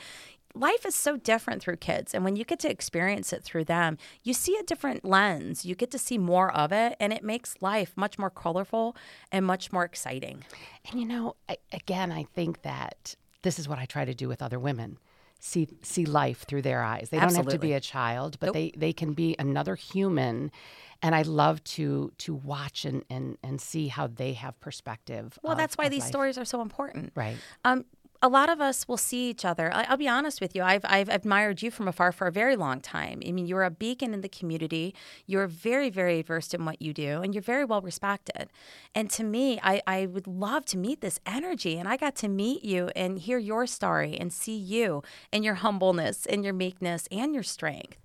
life 0.55 0.87
is 0.87 0.95
so 0.95 1.17
different 1.17 1.61
through 1.61 1.77
kids. 1.77 2.15
And 2.15 2.25
when 2.25 2.37
you 2.37 2.45
get 2.45 2.61
to 2.61 2.71
experience 2.71 3.33
it 3.33 3.43
through 3.43 3.65
them, 3.65 3.99
you 4.23 4.33
see 4.33 4.57
a 4.57 4.63
different 4.63 5.05
lens. 5.05 5.65
You 5.65 5.75
get 5.75 5.91
to 5.91 5.99
see 5.99 6.17
more 6.17 6.53
of 6.53 6.73
it, 6.73 6.97
and 7.01 7.13
it 7.13 7.25
makes 7.25 7.57
life 7.61 7.93
much 7.97 8.19
more 8.19 8.31
colorful 8.31 8.97
and 9.33 9.45
much 9.45 9.73
more 9.73 9.85
exciting. 9.85 10.45
And 10.89 11.01
you 11.01 11.07
know, 11.07 11.37
again, 11.73 12.13
I 12.13 12.25
think 12.35 12.63
that 12.63 13.17
this 13.43 13.59
is 13.59 13.69
what 13.69 13.79
I 13.79 13.85
try 13.85 14.05
to 14.05 14.15
do 14.15 14.29
with 14.29 14.41
other 14.41 14.59
women 14.59 14.99
see 15.45 15.69
see 15.83 16.07
life 16.07 16.45
through 16.49 16.63
their 16.63 16.83
eyes. 16.83 17.11
They 17.11 17.19
Absolutely. 17.19 17.37
don't 17.37 17.53
have 17.53 17.61
to 17.61 17.67
be 17.67 17.73
a 17.75 17.81
child, 17.81 18.39
but 18.41 18.47
nope. 18.47 18.55
they 18.55 18.73
they 18.77 18.93
can 18.93 19.13
be 19.13 19.37
another 19.39 19.75
human. 19.75 20.51
And 21.03 21.15
I 21.15 21.23
love 21.23 21.63
to 21.65 22.13
to 22.19 22.35
watch 22.35 22.85
and 22.85 23.05
and, 23.11 23.37
and 23.43 23.61
see 23.61 23.89
how 23.89 24.07
they 24.07 24.33
have 24.33 24.59
perspective. 24.61 25.39
Well, 25.43 25.53
of, 25.53 25.59
that's 25.59 25.77
why 25.77 25.89
these 25.89 26.01
life. 26.01 26.09
stories 26.09 26.39
are 26.39 26.47
so 26.47 26.63
important. 26.63 27.13
Right. 27.15 27.37
Um, 27.65 27.85
a 28.25 28.29
lot 28.29 28.49
of 28.49 28.59
us 28.59 28.89
will 28.89 28.97
see 28.97 29.29
each 29.29 29.45
other. 29.45 29.71
I, 29.71 29.87
will 29.91 29.99
be 29.99 30.09
honest 30.09 30.41
with 30.41 30.57
you. 30.57 30.63
I've, 30.63 30.85
I've 30.87 31.11
admired 31.11 31.61
you 31.61 31.71
from 31.71 31.87
afar 31.87 32.11
for 32.11 32.27
a 32.27 32.33
very 32.33 32.57
long 32.57 32.81
time. 32.81 33.21
I 33.25 33.33
mean, 33.33 33.45
you're 33.45 33.65
a 33.65 33.71
beacon 33.71 34.15
in 34.15 34.23
the 34.23 34.31
community. 34.31 34.95
You're 35.27 35.47
very, 35.47 35.91
very 35.91 36.23
versed 36.23 36.55
in 36.55 36.65
what 36.65 36.81
you 36.81 36.95
do, 36.95 37.21
and 37.21 37.35
you're 37.35 37.43
very 37.43 37.67
well 37.67 37.83
respected. 37.83 38.49
And 38.95 39.11
to 39.11 39.25
me, 39.25 39.61
I, 39.63 39.83
I 39.87 40.07
would 40.07 40.27
love 40.27 40.65
to 40.67 40.79
meet 40.79 41.03
this 41.03 41.21
energy. 41.27 41.77
And 41.77 41.87
I 41.87 41.99
got 41.99 42.17
to 42.17 42.29
meet 42.29 42.65
you 42.65 42.89
and 42.97 43.19
hear 43.19 43.37
your 43.37 43.67
story 43.67 44.17
and 44.19 44.33
see 44.33 44.57
you 44.57 45.03
and 45.31 45.45
your 45.45 45.57
humbleness 45.57 46.25
and 46.25 46.43
your 46.43 46.55
meekness 46.55 47.07
and 47.13 47.35
your 47.35 47.43
strength 47.43 47.99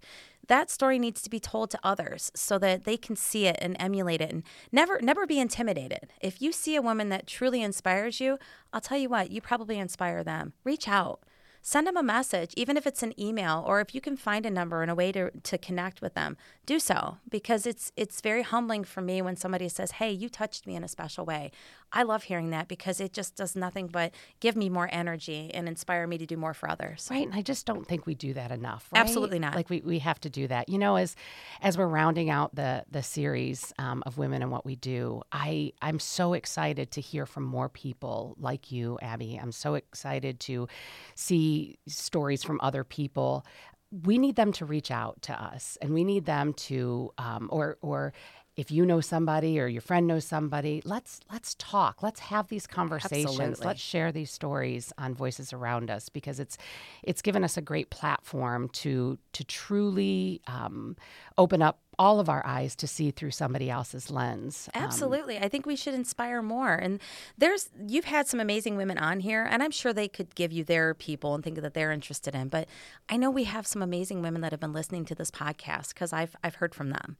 that 0.49 0.69
story 0.69 0.99
needs 0.99 1.21
to 1.21 1.29
be 1.29 1.39
told 1.39 1.71
to 1.71 1.79
others 1.83 2.31
so 2.35 2.59
that 2.59 2.83
they 2.83 2.97
can 2.97 3.15
see 3.15 3.47
it 3.47 3.57
and 3.62 3.77
emulate 3.79 4.21
it 4.21 4.31
and 4.31 4.43
never 4.71 4.99
never 5.01 5.25
be 5.25 5.39
intimidated. 5.39 6.12
If 6.21 6.41
you 6.41 6.51
see 6.51 6.75
a 6.75 6.81
woman 6.81 7.09
that 7.09 7.25
truly 7.25 7.62
inspires 7.62 8.19
you, 8.19 8.38
I'll 8.73 8.81
tell 8.81 8.97
you 8.97 9.09
what, 9.09 9.31
you 9.31 9.41
probably 9.41 9.79
inspire 9.79 10.23
them. 10.23 10.53
Reach 10.63 10.88
out 10.88 11.23
send 11.62 11.88
them 11.88 11.97
a 11.97 12.03
message, 12.03 12.53
even 12.55 12.77
if 12.77 12.88
it's 12.88 13.03
an 13.03 13.19
email 13.19 13.63
or 13.67 13.81
if 13.81 13.93
you 13.93 14.01
can 14.01 14.15
find 14.15 14.45
a 14.45 14.49
number 14.49 14.81
and 14.81 14.89
a 14.89 14.95
way 14.95 15.12
to, 15.12 15.31
to 15.31 15.57
connect 15.57 16.01
with 16.01 16.13
them, 16.13 16.38
do 16.65 16.79
so 16.79 17.17
because 17.29 17.65
it's 17.65 17.91
it's 17.95 18.21
very 18.21 18.43
humbling 18.43 18.83
for 18.83 19.01
me 19.01 19.21
when 19.21 19.35
somebody 19.35 19.67
says, 19.67 19.91
Hey, 19.91 20.12
you 20.12 20.29
touched 20.29 20.65
me 20.65 20.75
in 20.75 20.83
a 20.83 20.88
special 20.88 21.25
way. 21.25 21.51
I 21.91 22.04
love 22.04 22.23
hearing 22.23 22.52
that 22.52 22.67
because 22.67 22.99
it 22.99 23.13
just 23.13 23.36
does 23.36 23.56
nothing 23.56 23.88
but 23.88 24.13
give 24.39 24.56
me 24.56 24.69
more 24.69 24.89
energy 24.91 25.52
and 25.54 25.67
inspire 25.67 26.06
me 26.08 26.17
to 26.17 26.25
do 26.25 26.38
more 26.38 26.54
for 26.54 26.69
others. 26.69 27.08
Right. 27.10 27.25
And 27.25 27.36
I 27.36 27.41
just 27.41 27.65
don't 27.65 27.88
think 27.88 28.06
we 28.06 28.15
do 28.15 28.34
that 28.34 28.52
enough. 28.52 28.89
Right? 28.91 28.99
Absolutely 28.99 29.39
not. 29.39 29.56
Like 29.56 29.69
we, 29.69 29.82
we 29.82 29.99
have 29.99 30.19
to 30.21 30.30
do 30.30 30.47
that. 30.47 30.69
You 30.69 30.78
know, 30.78 30.95
as 30.95 31.15
as 31.62 31.78
we're 31.78 31.88
rounding 31.88 32.30
out 32.30 32.56
the 32.56 32.84
the 32.89 33.04
series 33.04 33.73
um, 33.80 34.04
of 34.06 34.17
women 34.17 34.41
and 34.41 34.52
what 34.52 34.65
we 34.65 34.75
do, 34.75 35.21
I 35.32 35.73
I'm 35.82 35.99
so 35.99 36.34
excited 36.34 36.91
to 36.91 37.02
hear 37.02 37.25
from 37.25 37.43
more 37.43 37.69
people 37.69 38.36
like 38.39 38.71
you, 38.71 38.97
Aby. 39.02 39.39
I'm 39.41 39.52
so 39.52 39.75
excited 39.75 40.39
to 40.41 40.67
see 41.15 41.78
stories 41.88 42.43
from 42.43 42.60
other 42.62 42.84
people 42.84 43.45
we 43.91 44.17
need 44.17 44.36
them 44.36 44.52
to 44.54 44.65
reach 44.65 44.91
out 44.91 45.21
to 45.23 45.34
us 45.34 45.78
and 45.82 45.93
we 45.93 46.04
need 46.04 46.25
them 46.25 46.54
to 46.54 47.12
um, 47.17 47.49
or 47.52 47.78
or 47.82 48.13
if 48.59 48.69
you 48.71 48.85
know 48.85 48.99
somebody 48.99 49.57
or 49.57 49.67
your 49.67 49.79
friend 49.79 50.05
knows 50.05 50.25
somebody, 50.25 50.81
let's 50.83 51.21
let's 51.31 51.55
talk. 51.57 52.03
Let's 52.03 52.19
have 52.19 52.49
these 52.49 52.67
conversations. 52.67 53.39
Absolutely. 53.39 53.65
Let's 53.65 53.79
share 53.79 54.11
these 54.11 54.31
stories 54.31 54.91
on 54.97 55.13
Voices 55.13 55.53
Around 55.53 55.89
Us 55.89 56.09
because 56.09 56.41
it's 56.41 56.57
it's 57.01 57.21
given 57.21 57.45
us 57.45 57.55
a 57.55 57.61
great 57.61 57.89
platform 57.89 58.67
to 58.69 59.17
to 59.31 59.45
truly 59.45 60.41
um, 60.47 60.97
open 61.37 61.61
up 61.61 61.79
all 61.99 62.21
of 62.21 62.29
our 62.29 62.43
eyes 62.45 62.77
to 62.77 62.88
see 62.88 63.12
through 63.12 63.31
somebody 63.31 63.69
else's 63.69 64.09
lens. 64.09 64.69
Um, 64.73 64.83
Absolutely. 64.83 65.38
Um, 65.38 65.43
I 65.43 65.49
think 65.49 65.65
we 65.65 65.75
should 65.75 65.93
inspire 65.93 66.41
more. 66.41 66.73
And 66.73 67.01
there's 67.38 67.69
you've 67.85 68.05
had 68.05 68.25
some 68.25 68.39
amazing 68.39 68.77
women 68.77 68.97
on 68.97 69.19
here 69.19 69.43
and 69.43 69.62
I'm 69.62 69.69
sure 69.69 69.91
they 69.91 70.07
could 70.07 70.33
give 70.33 70.53
you 70.53 70.63
their 70.63 70.93
people 70.93 71.35
and 71.35 71.43
think 71.43 71.62
that 71.62 71.73
they're 71.73 71.91
interested 71.91 72.33
in. 72.33 72.47
But 72.47 72.69
I 73.09 73.17
know 73.17 73.29
we 73.29 73.43
have 73.43 73.67
some 73.67 73.81
amazing 73.81 74.21
women 74.21 74.39
that 74.41 74.51
have 74.51 74.62
been 74.62 74.71
listening 74.71 75.03
to 75.05 75.15
this 75.15 75.29
podcast 75.29 75.89
because 75.89 76.13
I've 76.13 76.38
I've 76.41 76.55
heard 76.55 76.73
from 76.73 76.91
them. 76.91 77.17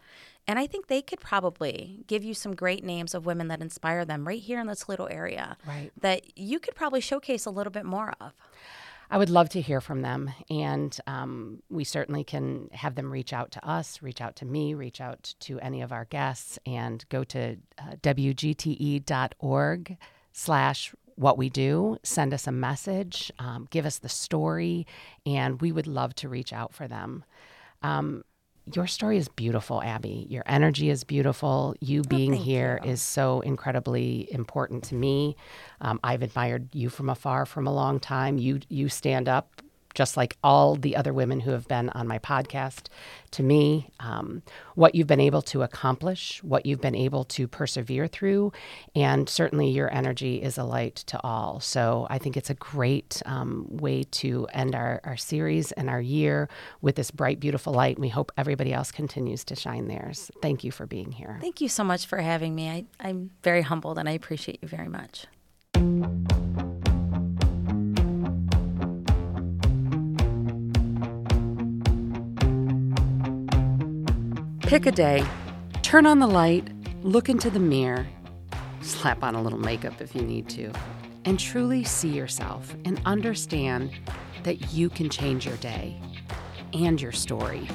And 0.48 0.58
I 0.58 0.66
think 0.66 0.88
they 0.88 1.02
could 1.02 1.20
probably 1.20 2.06
give 2.08 2.24
you 2.24 2.34
some 2.34 2.56
great 2.56 2.84
names 2.84 3.14
of 3.14 3.26
women 3.26 3.50
that 3.50 3.62
inspire 3.62 4.06
them 4.06 4.26
right 4.26 4.42
here 4.42 4.62
in 4.62 4.68
this 4.68 4.88
little 4.88 5.10
area. 5.12 5.58
Right. 5.68 5.92
That 6.00 6.38
you 6.40 6.58
could 6.58 6.76
probably 6.76 7.02
showcase 7.02 7.46
a 7.46 7.52
little 7.52 7.72
bit 7.72 7.86
more 7.86 8.14
of. 8.22 8.32
I 9.12 9.18
would 9.18 9.30
love 9.30 9.50
to 9.50 9.62
hear 9.62 9.82
from 9.82 10.02
them. 10.02 10.32
And 10.50 10.96
um, 11.08 11.64
we 11.70 11.84
certainly 11.84 12.24
can 12.24 12.70
have 12.72 12.96
them 12.96 13.12
reach 13.12 13.34
out 13.34 13.52
to 13.52 13.68
us, 13.68 14.02
reach 14.02 14.22
out 14.22 14.36
to 14.38 14.46
me, 14.46 14.74
reach 14.74 15.02
out 15.02 15.34
to 15.42 15.60
any 15.60 15.82
of 15.82 15.92
our 15.92 16.06
guests, 16.06 16.60
and 16.66 17.04
go 17.10 17.24
to 17.26 17.58
uh, 17.80 17.96
wgte.org 18.04 19.98
slash 20.32 20.94
what 21.16 21.38
we 21.38 21.50
do, 21.50 21.98
send 22.02 22.34
us 22.34 22.48
a 22.48 22.52
message, 22.52 23.30
um, 23.40 23.68
give 23.72 23.86
us 23.86 24.00
the 24.00 24.08
story, 24.08 24.88
and 25.26 25.60
we 25.60 25.72
would 25.72 25.88
love 25.88 26.16
to 26.16 26.30
reach 26.30 26.54
out 26.54 26.74
for 26.74 26.88
them. 26.88 27.26
Um, 27.82 28.24
your 28.74 28.88
story 28.88 29.18
is 29.18 29.28
beautiful, 29.28 29.82
Aby. 29.82 30.28
Your 30.30 30.44
energy 30.46 30.90
is 30.90 31.04
beautiful. 31.04 31.76
You 31.80 32.02
being 32.04 32.34
oh, 32.34 32.38
here 32.38 32.80
you. 32.84 32.92
is 32.92 33.02
so 33.02 33.42
incredibly 33.42 34.32
important 34.32 34.84
to 34.86 34.96
me. 34.96 35.36
Um, 35.82 36.00
I've 36.04 36.22
admired 36.22 36.74
you 36.74 36.90
from 36.90 37.10
afar 37.10 37.46
from 37.46 37.68
a 37.68 37.74
long 37.74 38.00
time. 38.00 38.38
You 38.38 38.60
you 38.70 38.90
stand 38.90 39.28
up 39.28 39.62
just 40.00 40.16
like 40.16 40.38
all 40.46 40.78
the 40.78 40.96
other 40.96 41.12
women 41.12 41.42
who 41.42 41.52
have 41.52 41.68
been 41.68 41.90
on 41.90 42.08
my 42.08 42.18
podcast, 42.20 42.88
to 43.32 43.44
me, 43.44 43.90
um, 44.00 44.42
what 44.76 44.96
you've 44.96 45.08
been 45.08 45.20
able 45.20 45.42
to 45.42 45.62
accomplish, 45.62 46.42
what 46.42 46.66
you've 46.66 46.80
been 46.80 46.96
able 46.96 47.26
to 47.26 47.50
persevere 47.50 48.08
through, 48.08 48.54
and 48.96 49.28
certainly 49.28 49.68
your 49.68 49.94
energy 49.94 50.42
is 50.42 50.58
a 50.58 50.64
light 50.64 50.96
to 50.96 51.20
all. 51.22 51.60
So 51.60 52.08
I 52.10 52.18
think 52.18 52.38
it's 52.38 52.50
a 52.50 52.54
great 52.54 53.22
um, 53.26 53.66
way 53.70 54.04
to 54.04 54.48
end 54.54 54.74
our, 54.74 55.02
our 55.04 55.18
series 55.18 55.74
and 55.74 55.90
our 55.90 56.00
year 56.00 56.48
with 56.80 56.96
this 56.96 57.12
bright, 57.12 57.42
beautiful 57.42 57.74
light. 57.74 57.98
And 57.98 58.02
we 58.02 58.08
hope 58.08 58.32
everybody 58.38 58.72
else 58.72 58.94
continues 58.94 59.44
to 59.44 59.56
shine 59.58 59.90
theirs. 59.90 60.32
Thank 60.42 60.64
you 60.64 60.72
for 60.72 60.86
being 60.86 61.12
here. 61.12 61.40
Thank 61.42 61.60
you 61.60 61.68
so 61.68 61.84
much 61.84 62.06
for 62.06 62.20
having 62.20 62.56
me. 62.56 62.70
I, 62.70 62.86
I'm 63.02 63.32
very 63.44 63.64
humbled 63.64 63.98
and 63.98 64.08
I 64.08 64.14
appreciate 64.14 64.60
you 64.62 64.70
very 64.70 64.88
much. 64.88 65.26
Pick 74.70 74.86
a 74.86 74.92
day, 74.92 75.26
turn 75.82 76.06
on 76.06 76.20
the 76.20 76.28
light, 76.28 76.64
look 77.02 77.28
into 77.28 77.50
the 77.50 77.60
mirror, 77.60 78.06
slap 78.82 79.24
on 79.24 79.34
a 79.34 79.42
little 79.42 79.58
makeup 79.58 80.00
if 80.00 80.14
you 80.14 80.22
need 80.22 80.48
to, 80.50 80.72
and 81.26 81.40
truly 81.40 81.84
see 81.84 82.10
yourself 82.10 82.76
and 82.86 83.02
understand 83.04 83.92
that 84.44 84.72
you 84.72 84.88
can 84.88 85.10
change 85.10 85.48
your 85.48 85.58
day 85.58 86.00
and 86.72 87.02
your 87.02 87.12
story. 87.12 87.68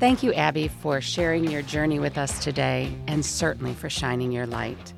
Thank 0.00 0.22
you, 0.22 0.32
Aby, 0.32 0.68
for 0.68 0.98
sharing 1.02 1.50
your 1.50 1.60
journey 1.60 1.98
with 1.98 2.16
us 2.16 2.42
today 2.42 2.96
and 3.06 3.22
certainly 3.22 3.74
for 3.74 3.90
shining 3.90 4.32
your 4.32 4.46
light. 4.46 4.94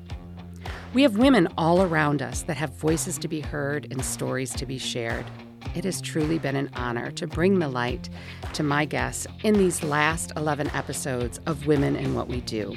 We 0.93 1.01
have 1.01 1.17
women 1.17 1.49
all 1.57 1.81
around 1.81 2.21
us 2.21 2.43
that 2.43 2.55
have 2.55 2.69
voices 2.75 3.17
to 3.17 3.27
be 3.27 3.41
heard 3.41 3.85
and 3.91 4.03
stories 4.03 4.53
to 4.53 4.65
be 4.65 4.77
shared. 4.77 5.25
It 5.75 5.83
has 5.85 6.01
truly 6.01 6.39
been 6.39 6.55
an 6.55 6.69
honor 6.73 7.11
to 7.11 7.27
bring 7.27 7.59
the 7.59 7.67
light 7.67 8.09
to 8.53 8.63
my 8.63 8.85
guests 8.85 9.27
in 9.43 9.57
these 9.57 9.83
last 9.83 10.31
11 10.35 10.69
episodes 10.71 11.39
of 11.45 11.67
Women 11.67 11.95
and 11.95 12.15
What 12.15 12.27
We 12.27 12.41
Do. 12.41 12.75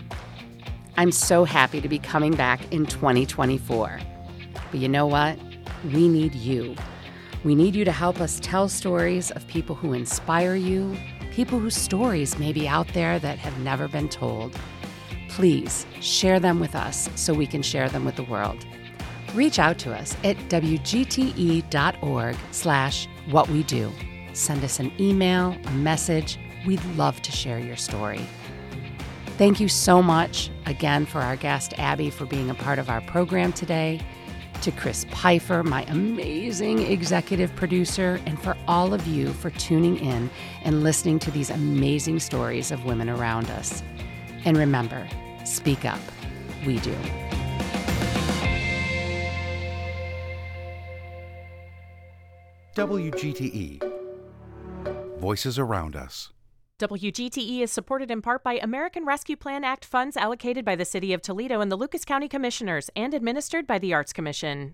I'm 0.97 1.13
so 1.13 1.45
happy 1.45 1.81
to 1.81 1.89
be 1.89 1.99
coming 1.99 2.35
back 2.35 2.61
in 2.73 2.87
2024. 2.87 4.01
But 4.71 4.81
you 4.81 4.89
know 4.89 5.07
what? 5.07 5.39
We 5.93 6.09
need 6.09 6.35
you. 6.35 6.77
We 7.43 7.55
need 7.55 7.75
you 7.75 7.85
to 7.85 7.93
help 7.93 8.21
us 8.21 8.39
tell 8.43 8.69
stories 8.69 9.31
of 9.31 9.47
people 9.47 9.75
who 9.75 9.95
inspire 9.95 10.55
you, 10.55 10.97
people 11.31 11.59
whose 11.59 11.77
stories 11.77 12.39
may 12.39 12.53
be 12.53 12.69
out 12.69 12.89
there 12.89 13.19
that 13.19 13.39
have 13.39 13.59
never 13.61 13.89
been 13.89 14.09
told. 14.09 14.55
Please 15.29 15.87
share 16.01 16.39
them 16.39 16.61
with 16.61 16.75
us 16.75 17.09
so 17.15 17.33
we 17.33 17.47
can 17.47 17.63
share 17.63 17.89
them 17.89 18.05
with 18.05 18.17
the 18.17 18.25
world 18.25 18.67
reach 19.35 19.59
out 19.59 19.79
to 19.79 19.93
us 19.93 20.17
at 20.25 20.37
wgte.org 20.49 22.37
slash 22.51 23.09
what 23.31 23.49
we 23.49 23.63
do. 23.65 23.93
Send 24.33 24.65
us 24.65 24.81
an 24.81 24.93
email, 25.01 25.57
a 25.65 25.71
message. 25.73 26.39
We'd 26.67 26.85
love 26.97 27.21
to 27.23 27.33
share 27.33 27.59
your 27.59 27.77
story. 27.77 28.21
Thank 29.39 29.59
you 29.59 29.69
so 29.69 30.03
much 30.03 30.51
again 30.67 31.07
for 31.07 31.21
our 31.21 31.37
guest, 31.37 31.73
Aby, 31.79 32.11
for 32.11 32.27
being 32.27 32.51
a 32.51 32.55
part 32.55 32.79
of 32.79 32.91
our 32.91 33.01
program 33.01 33.53
today. 33.53 34.01
To 34.63 34.71
Chris 34.71 35.05
Pfeiffer, 35.05 35.63
my 35.63 35.85
amazing 35.85 36.81
executive 36.81 37.55
producer, 37.57 38.21
and 38.27 38.39
for 38.39 38.55
all 38.69 38.93
of 38.93 39.07
you 39.07 39.33
for 39.33 39.49
tuning 39.49 39.97
in 39.97 40.29
and 40.65 40.83
listening 40.83 41.19
to 41.21 41.31
these 41.31 41.49
amazing 41.49 42.21
stories 42.21 42.71
of 42.71 42.85
women 42.85 43.09
around 43.09 43.49
us. 43.51 43.83
And 44.45 44.59
remember, 44.59 45.09
speak 45.45 45.87
up. 45.87 46.01
We 46.67 46.79
do. 46.81 46.95
WGTE 52.81 53.79
Voices 55.19 55.59
Around 55.59 55.97
Us. 55.97 56.31
WGTE 56.79 57.61
is 57.61 57.71
supported 57.71 58.11
in 58.11 58.23
part 58.23 58.43
by 58.43 58.55
American 58.55 59.05
Rescue 59.05 59.37
Plan 59.37 59.65
Act 59.65 59.85
funds 59.85 60.17
allocated 60.17 60.65
by 60.65 60.77
the 60.77 60.87
City 60.87 61.13
of 61.13 61.21
Toledo 61.21 61.61
and 61.61 61.71
the 61.71 61.77
Lucas 61.77 62.07
County 62.07 62.27
Commissioners 62.27 62.89
and 62.97 63.13
administered 63.13 63.67
by 63.67 63.79
the 63.79 63.93
Arts 63.93 64.15
Commission. 64.15 64.69